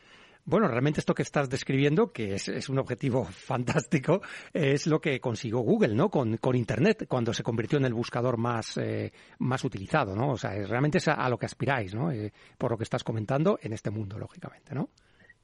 Bueno, 0.45 0.67
realmente 0.67 0.99
esto 0.99 1.13
que 1.13 1.21
estás 1.21 1.49
describiendo, 1.49 2.11
que 2.11 2.35
es, 2.35 2.69
un 2.69 2.79
objetivo 2.79 3.23
fantástico, 3.31 4.21
es 4.53 4.87
lo 4.87 4.99
que 4.99 5.19
consiguió 5.19 5.59
Google, 5.59 5.95
¿no? 5.95 6.09
Con, 6.09 6.37
Internet, 6.55 7.05
cuando 7.07 7.33
se 7.33 7.43
convirtió 7.43 7.77
en 7.77 7.85
el 7.85 7.93
buscador 7.93 8.37
más, 8.37 8.77
eh, 8.77 9.11
más 9.39 9.63
utilizado, 9.63 10.15
¿no? 10.15 10.31
O 10.31 10.37
sea, 10.37 10.51
realmente 10.65 10.97
es 10.97 11.07
a, 11.07 11.29
lo 11.29 11.37
que 11.37 11.45
aspiráis, 11.45 11.93
¿no? 11.93 12.11
Eh, 12.11 12.31
por 12.57 12.71
lo 12.71 12.77
que 12.77 12.83
estás 12.83 13.03
comentando 13.03 13.59
en 13.61 13.73
este 13.73 13.91
mundo, 13.91 14.17
lógicamente, 14.17 14.73
¿no? 14.73 14.89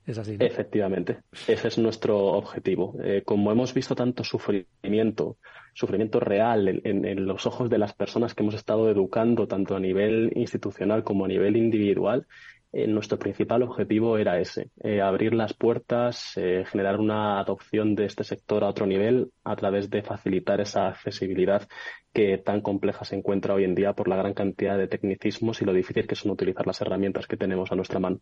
Es. 0.06 0.20
Efectivamente, 0.39 1.18
ese 1.48 1.68
es 1.68 1.78
nuestro 1.80 2.20
objetivo. 2.20 2.96
Eh, 3.04 3.24
como 3.26 3.52
hemos 3.52 3.74
visto 3.74 3.96
tanto 3.96 4.24
sufrimiento, 4.24 5.38
sufrimiento 5.74 6.20
real 6.20 6.82
en, 6.84 7.26
los 7.26 7.48
ojos 7.48 7.72
de 7.72 7.80
las 7.80 7.94
personas 7.94 8.36
que 8.36 8.44
hemos 8.44 8.54
estado 8.54 8.89
educando, 8.89 9.48
tanto 9.48 9.76
a 9.76 9.80
nivel 9.80 10.32
institucional 10.36 11.04
como 11.04 11.26
a 11.26 11.28
nivel 11.28 11.58
individual, 11.58 12.28
eh, 12.72 12.86
nuestro 12.86 13.18
principal 13.18 13.63
objetivo 13.63 14.20
era 14.20 14.39
ese, 14.39 14.70
eh, 14.84 15.02
abrir 15.02 15.34
las 15.34 15.54
puertas, 15.54 16.34
generar 16.36 17.00
una 17.00 17.39
adopción 17.39 17.96
de 17.96 18.06
este 18.06 18.24
sector 18.24 18.63
a 18.63 18.70
otro 18.70 18.86
nivel 18.86 19.32
a 19.44 19.56
través 19.56 19.89
de 19.89 20.04
facilitar 20.04 20.62
esa 20.62 20.89
accesibilidad 20.89 21.68
que 22.13 22.38
tan 22.38 22.62
compleja 22.62 23.06
se 23.06 23.15
encuentra 23.15 23.56
hoy 23.56 23.63
en 23.63 23.74
día 23.74 23.94
por 23.94 24.08
la 24.08 24.18
gran 24.18 24.36
cantidad 24.36 24.78
de 24.78 24.88
tecnicismos 24.88 25.62
y 25.62 25.65
lo 25.65 25.74
difícil 25.74 26.06
que 26.06 26.15
son 26.15 26.32
utilizar 26.32 26.68
las 26.68 26.80
herramientas 26.82 27.26
que 27.26 27.38
tenemos 27.38 27.72
a 27.72 27.76
nuestra 27.76 28.00
mano. 28.00 28.20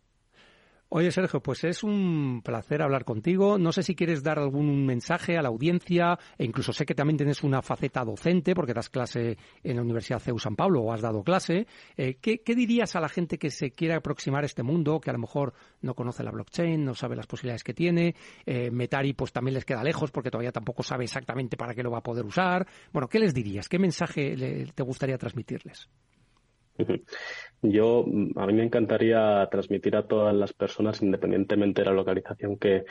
Oye, 0.90 1.10
Sergio, 1.10 1.40
pues 1.40 1.64
es 1.64 1.82
un 1.82 2.40
placer 2.44 2.80
hablar 2.80 3.04
contigo. 3.04 3.58
No 3.58 3.72
sé 3.72 3.82
si 3.82 3.96
quieres 3.96 4.22
dar 4.22 4.38
algún 4.38 4.86
mensaje 4.86 5.36
a 5.36 5.42
la 5.42 5.48
audiencia, 5.48 6.18
e 6.38 6.44
incluso 6.44 6.72
sé 6.72 6.86
que 6.86 6.94
también 6.94 7.16
tienes 7.16 7.42
una 7.42 7.62
faceta 7.62 8.04
docente, 8.04 8.54
porque 8.54 8.74
das 8.74 8.90
clase 8.90 9.36
en 9.64 9.76
la 9.76 9.82
Universidad 9.82 10.20
CEU 10.20 10.38
San 10.38 10.54
Pablo 10.54 10.82
o 10.82 10.92
has 10.92 11.00
dado 11.00 11.24
clase. 11.24 11.66
Eh, 11.96 12.18
¿qué, 12.20 12.54
dirías 12.54 12.94
a 12.94 13.00
la 13.00 13.08
gente 13.08 13.38
que 13.38 13.50
se 13.50 13.72
quiera 13.72 13.96
aproximar 13.96 14.44
a 14.44 14.46
este 14.46 14.62
mundo, 14.62 15.00
que 15.00 15.10
a 15.10 15.14
lo 15.14 15.18
mejor 15.18 15.54
no 15.80 15.94
conoce 15.94 16.22
la 16.22 16.30
blockchain, 16.30 16.84
no 16.84 16.94
sabe 16.94 17.16
las 17.16 17.26
posibilidades 17.26 17.64
que 17.64 17.74
tiene? 17.74 18.14
Eh, 18.46 18.70
Metari, 18.70 19.14
pues 19.14 19.32
también 19.32 19.54
les 19.54 19.64
queda 19.64 19.82
lejos, 19.82 20.12
porque 20.12 20.30
todavía 20.30 20.52
tampoco 20.52 20.84
sabe 20.84 21.04
exactamente 21.04 21.56
para 21.56 21.74
qué 21.74 21.82
lo 21.82 21.90
va 21.90 21.98
a 21.98 22.02
poder 22.02 22.24
usar. 22.24 22.68
Bueno, 22.92 23.08
¿qué 23.08 23.18
les 23.18 23.34
dirías? 23.34 23.68
¿Qué 23.68 23.80
mensaje 23.80 24.36
te 24.72 24.82
gustaría 24.82 25.18
transmitirles? 25.18 25.88
Yo, 27.66 28.04
a 28.36 28.46
mí 28.46 28.52
me 28.52 28.64
encantaría 28.64 29.48
transmitir 29.50 29.96
a 29.96 30.06
todas 30.06 30.34
las 30.34 30.52
personas, 30.52 31.00
independientemente 31.00 31.80
de 31.80 31.86
la 31.86 31.94
localización 31.94 32.58
que, 32.58 32.84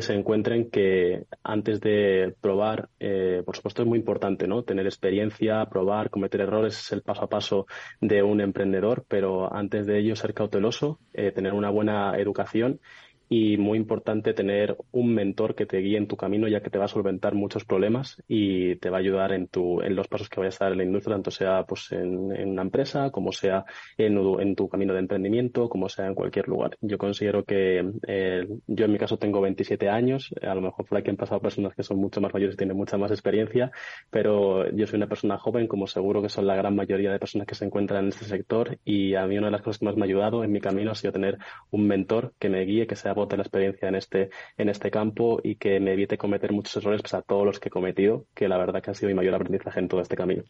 se 0.00 0.14
encuentren, 0.14 0.68
que 0.68 1.26
antes 1.44 1.80
de 1.80 2.34
probar, 2.40 2.88
eh, 2.98 3.42
por 3.46 3.54
supuesto 3.54 3.82
es 3.82 3.88
muy 3.88 4.00
importante, 4.00 4.48
¿no? 4.48 4.64
Tener 4.64 4.84
experiencia, 4.86 5.64
probar, 5.66 6.10
cometer 6.10 6.40
errores 6.40 6.76
es 6.76 6.92
el 6.92 7.02
paso 7.02 7.22
a 7.22 7.28
paso 7.28 7.66
de 8.00 8.24
un 8.24 8.40
emprendedor, 8.40 9.04
pero 9.06 9.54
antes 9.54 9.86
de 9.86 10.00
ello 10.00 10.16
ser 10.16 10.34
cauteloso, 10.34 10.98
eh, 11.12 11.30
tener 11.30 11.54
una 11.54 11.70
buena 11.70 12.18
educación 12.18 12.80
y 13.28 13.56
muy 13.56 13.78
importante 13.78 14.34
tener 14.34 14.76
un 14.92 15.14
mentor 15.14 15.54
que 15.54 15.66
te 15.66 15.78
guíe 15.78 15.98
en 15.98 16.06
tu 16.06 16.16
camino 16.16 16.48
ya 16.48 16.60
que 16.60 16.70
te 16.70 16.78
va 16.78 16.84
a 16.84 16.88
solventar 16.88 17.34
muchos 17.34 17.64
problemas 17.64 18.22
y 18.28 18.76
te 18.76 18.90
va 18.90 18.98
a 18.98 19.00
ayudar 19.00 19.32
en, 19.32 19.48
tu, 19.48 19.80
en 19.82 19.96
los 19.96 20.08
pasos 20.08 20.28
que 20.28 20.40
vayas 20.40 20.60
a 20.60 20.66
dar 20.66 20.72
en 20.72 20.78
la 20.78 20.84
industria, 20.84 21.16
tanto 21.16 21.30
sea 21.30 21.64
pues 21.64 21.90
en, 21.92 22.16
una 22.16 22.62
empresa, 22.62 23.10
como 23.10 23.32
sea 23.32 23.64
en, 23.98 24.16
en, 24.16 24.54
tu 24.54 24.68
camino 24.68 24.92
de 24.92 25.00
emprendimiento, 25.00 25.68
como 25.68 25.88
sea 25.88 26.06
en 26.06 26.14
cualquier 26.14 26.48
lugar. 26.48 26.76
Yo 26.80 26.98
considero 26.98 27.44
que 27.44 27.84
eh, 28.06 28.46
yo 28.66 28.84
en 28.84 28.92
mi 28.92 28.98
caso 28.98 29.18
tengo 29.18 29.40
27 29.40 29.88
años, 29.88 30.32
a 30.42 30.54
lo 30.54 30.60
mejor 30.60 30.86
por 30.86 30.98
aquí 30.98 31.10
han 31.10 31.16
pasado 31.16 31.40
personas 31.40 31.74
que 31.74 31.82
son 31.82 31.98
mucho 31.98 32.20
más 32.20 32.32
mayores 32.32 32.54
y 32.54 32.58
tienen 32.58 32.76
mucha 32.76 32.96
más 32.96 33.10
experiencia, 33.10 33.70
pero 34.10 34.70
yo 34.70 34.86
soy 34.86 34.98
una 34.98 35.08
persona 35.08 35.38
joven, 35.38 35.66
como 35.66 35.86
seguro 35.86 36.22
que 36.22 36.28
son 36.28 36.46
la 36.46 36.54
gran 36.54 36.76
mayoría 36.76 37.10
de 37.10 37.18
personas 37.18 37.46
que 37.46 37.54
se 37.54 37.64
encuentran 37.64 38.04
en 38.04 38.08
este 38.08 38.24
sector 38.24 38.78
y 38.84 39.14
a 39.14 39.26
mí 39.26 39.36
una 39.36 39.48
de 39.48 39.52
las 39.52 39.62
cosas 39.62 39.78
que 39.78 39.86
más 39.86 39.96
me 39.96 40.02
ha 40.02 40.06
ayudado 40.06 40.44
en 40.44 40.52
mi 40.52 40.60
camino 40.60 40.92
ha 40.92 40.94
sido 40.94 41.12
tener 41.12 41.38
un 41.70 41.86
mentor 41.86 42.32
que 42.38 42.48
me 42.48 42.64
guíe, 42.64 42.86
que 42.86 42.96
sea 42.96 43.14
bote 43.16 43.36
la 43.36 43.42
experiencia 43.42 43.88
en 43.88 43.96
este, 43.96 44.30
en 44.56 44.68
este 44.68 44.90
campo 44.90 45.40
y 45.42 45.56
que 45.56 45.80
me 45.80 45.94
evite 45.94 46.16
cometer 46.16 46.52
muchos 46.52 46.76
errores 46.76 47.02
pues, 47.02 47.14
a 47.14 47.22
todos 47.22 47.44
los 47.44 47.58
que 47.58 47.68
he 47.68 47.72
cometido, 47.72 48.26
que 48.34 48.48
la 48.48 48.58
verdad 48.58 48.80
que 48.80 48.92
ha 48.92 48.94
sido 48.94 49.08
mi 49.08 49.14
mayor 49.14 49.34
aprendizaje 49.34 49.80
en 49.80 49.88
todo 49.88 50.00
este 50.00 50.16
camino. 50.16 50.44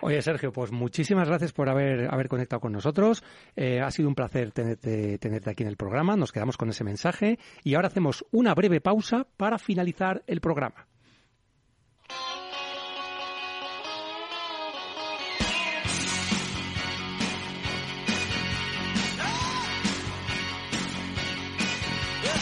Oye, 0.00 0.22
Sergio, 0.22 0.52
pues 0.52 0.70
muchísimas 0.70 1.28
gracias 1.28 1.52
por 1.52 1.68
haber, 1.68 2.12
haber 2.12 2.28
conectado 2.28 2.60
con 2.60 2.72
nosotros. 2.72 3.24
Eh, 3.56 3.80
ha 3.80 3.90
sido 3.90 4.08
un 4.08 4.14
placer 4.14 4.52
tenerte, 4.52 5.18
tenerte 5.18 5.50
aquí 5.50 5.64
en 5.64 5.68
el 5.68 5.76
programa. 5.76 6.16
Nos 6.16 6.30
quedamos 6.30 6.56
con 6.56 6.68
ese 6.68 6.84
mensaje 6.84 7.38
y 7.64 7.74
ahora 7.74 7.88
hacemos 7.88 8.24
una 8.30 8.54
breve 8.54 8.80
pausa 8.80 9.26
para 9.36 9.58
finalizar 9.58 10.22
el 10.28 10.40
programa. 10.40 10.86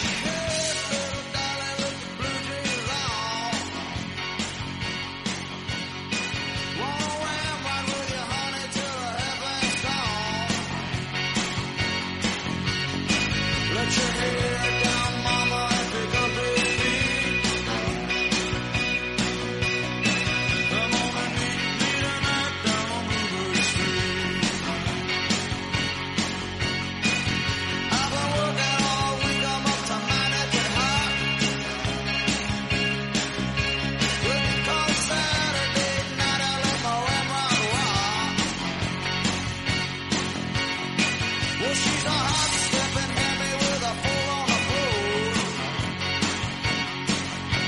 Bye. 0.03 0.36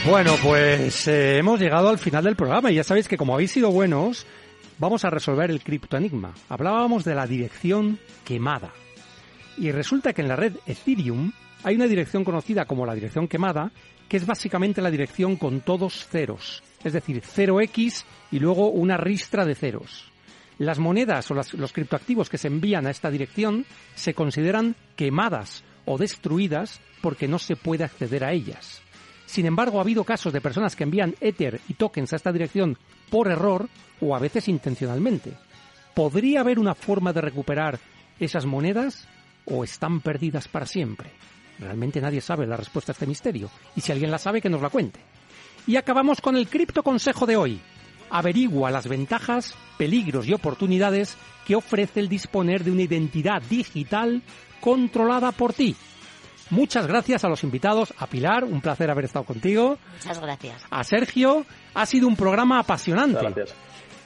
Bueno, 0.07 0.37
pues 0.43 1.07
eh, 1.09 1.39
hemos 1.39 1.61
llegado 1.61 1.89
al 1.89 1.99
final 1.99 2.25
del 2.25 2.37
programa 2.37 2.71
y 2.71 2.77
ya 2.77 2.85
sabéis 2.85 3.09
que 3.09 3.19
como 3.19 3.35
habéis 3.35 3.51
sido 3.51 3.71
buenos, 3.71 4.27
vamos 4.79 5.05
a 5.05 5.11
resolver 5.11 5.51
el 5.51 5.63
criptoenigma. 5.63 6.33
Hablábamos 6.49 7.05
de 7.05 7.15
la 7.15 7.27
dirección 7.27 7.99
quemada. 8.25 8.73
Y 9.59 9.71
resulta 9.73 10.13
que 10.13 10.23
en 10.23 10.29
la 10.29 10.37
red 10.37 10.55
Ethereum 10.67 11.33
hay 11.65 11.75
una 11.75 11.87
dirección 11.87 12.25
conocida 12.25 12.65
como 12.65 12.87
la 12.87 12.95
dirección 12.95 13.29
quemada, 13.29 13.73
que 14.09 14.17
es 14.17 14.25
básicamente 14.25 14.81
la 14.81 14.91
dirección 14.91 15.37
con 15.37 15.61
todos 15.61 16.07
ceros, 16.07 16.63
es 16.85 16.93
decir, 16.93 17.21
0x 17.21 18.05
y 18.31 18.39
luego 18.39 18.71
una 18.71 18.97
ristra 18.97 19.45
de 19.45 19.57
ceros. 19.57 20.11
Las 20.59 20.79
monedas 20.79 21.31
o 21.31 21.35
los 21.35 21.73
criptoactivos 21.73 22.31
que 22.31 22.39
se 22.39 22.49
envían 22.49 22.87
a 22.87 22.91
esta 22.91 23.11
dirección 23.11 23.67
se 23.95 24.15
consideran 24.15 24.75
quemadas 24.97 25.65
o 25.85 25.99
destruidas 25.99 26.81
porque 27.03 27.29
no 27.29 27.39
se 27.39 27.57
puede 27.57 27.85
acceder 27.85 28.25
a 28.25 28.33
ellas. 28.33 28.83
Sin 29.29 29.45
embargo, 29.45 29.77
ha 29.79 29.83
habido 29.83 30.05
casos 30.05 30.33
de 30.33 30.41
personas 30.41 30.75
que 30.75 30.85
envían 30.85 31.15
Ether 31.21 31.61
y 31.69 31.75
tokens 31.75 32.15
a 32.15 32.17
esta 32.17 32.33
dirección 32.33 32.79
por 33.11 33.29
error 33.29 33.69
o 34.01 34.17
a 34.17 34.19
veces 34.19 34.49
intencionalmente. 34.49 35.35
¿Podría 35.95 36.41
haber 36.41 36.59
una 36.59 36.75
forma 36.75 37.13
de 37.13 37.21
recuperar 37.21 37.79
esas 38.19 38.47
monedas 38.47 39.07
o 39.45 39.65
están 39.65 40.01
perdidas 40.01 40.49
para 40.49 40.65
siempre? 40.65 41.11
Realmente 41.59 42.01
nadie 42.01 42.23
sabe 42.23 42.47
la 42.47 42.57
respuesta 42.57 42.93
a 42.93 42.95
este 42.95 43.07
misterio 43.07 43.51
y 43.77 43.83
si 43.83 43.93
alguien 43.93 44.11
la 44.11 44.17
sabe 44.17 44.41
que 44.41 44.49
nos 44.49 44.63
la 44.63 44.71
cuente. 44.71 45.01
Y 45.67 45.77
acabamos 45.77 46.23
con 46.23 46.35
el 46.35 46.49
cripto 46.49 46.83
consejo 46.83 47.27
de 47.27 47.37
hoy. 47.37 47.61
Averigua 48.09 48.71
las 48.71 48.89
ventajas, 48.89 49.55
peligros 49.77 50.27
y 50.27 50.33
oportunidades 50.33 51.19
que 51.47 51.55
ofrece 51.55 52.01
el 52.01 52.09
disponer 52.09 52.65
de 52.65 52.71
una 52.71 52.83
identidad 52.83 53.43
digital 53.43 54.23
controlada 54.63 55.33
por 55.33 55.53
ti. 55.53 55.77
Muchas 56.51 56.87
gracias 56.87 57.25
a 57.25 57.29
los 57.29 57.45
invitados, 57.45 57.93
a 57.99 58.07
Pilar, 58.07 58.45
un 58.45 58.61
placer 58.61 58.91
haber 58.91 59.05
estado 59.05 59.25
contigo. 59.25 59.79
Muchas 59.95 60.21
gracias. 60.21 60.63
A 60.71 60.85
Sergio, 60.85 61.45
ha 61.75 61.87
sido 61.87 62.09
un 62.09 62.17
programa 62.17 62.61
apasionante. 62.61 63.21
Gracias. 63.21 63.55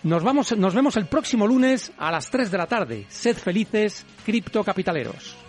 Nos, 0.02 0.24
vamos, 0.24 0.56
nos 0.56 0.74
vemos 0.74 0.96
el 0.96 1.06
próximo 1.06 1.46
lunes 1.46 1.92
a 1.96 2.10
las 2.10 2.30
3 2.30 2.50
de 2.50 2.58
la 2.58 2.66
tarde. 2.66 3.06
Sed 3.08 3.36
felices, 3.36 4.04
criptocapitaleros. 4.24 5.41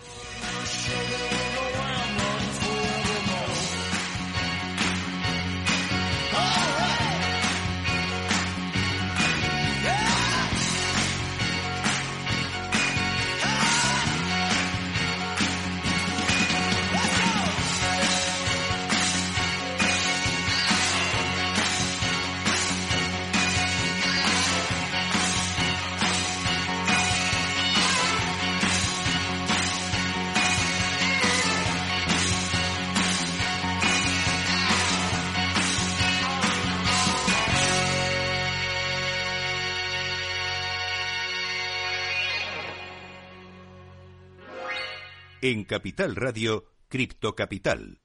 En 45.46 45.64
Capital 45.64 46.16
Radio, 46.16 46.64
Cripto 46.88 47.34
Capital. 47.34 48.00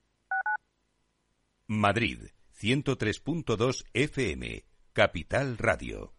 Madrid, 1.68 2.32
103.2 2.60 3.86
FM, 3.94 4.66
Capital 4.92 5.58
Radio. 5.58 6.19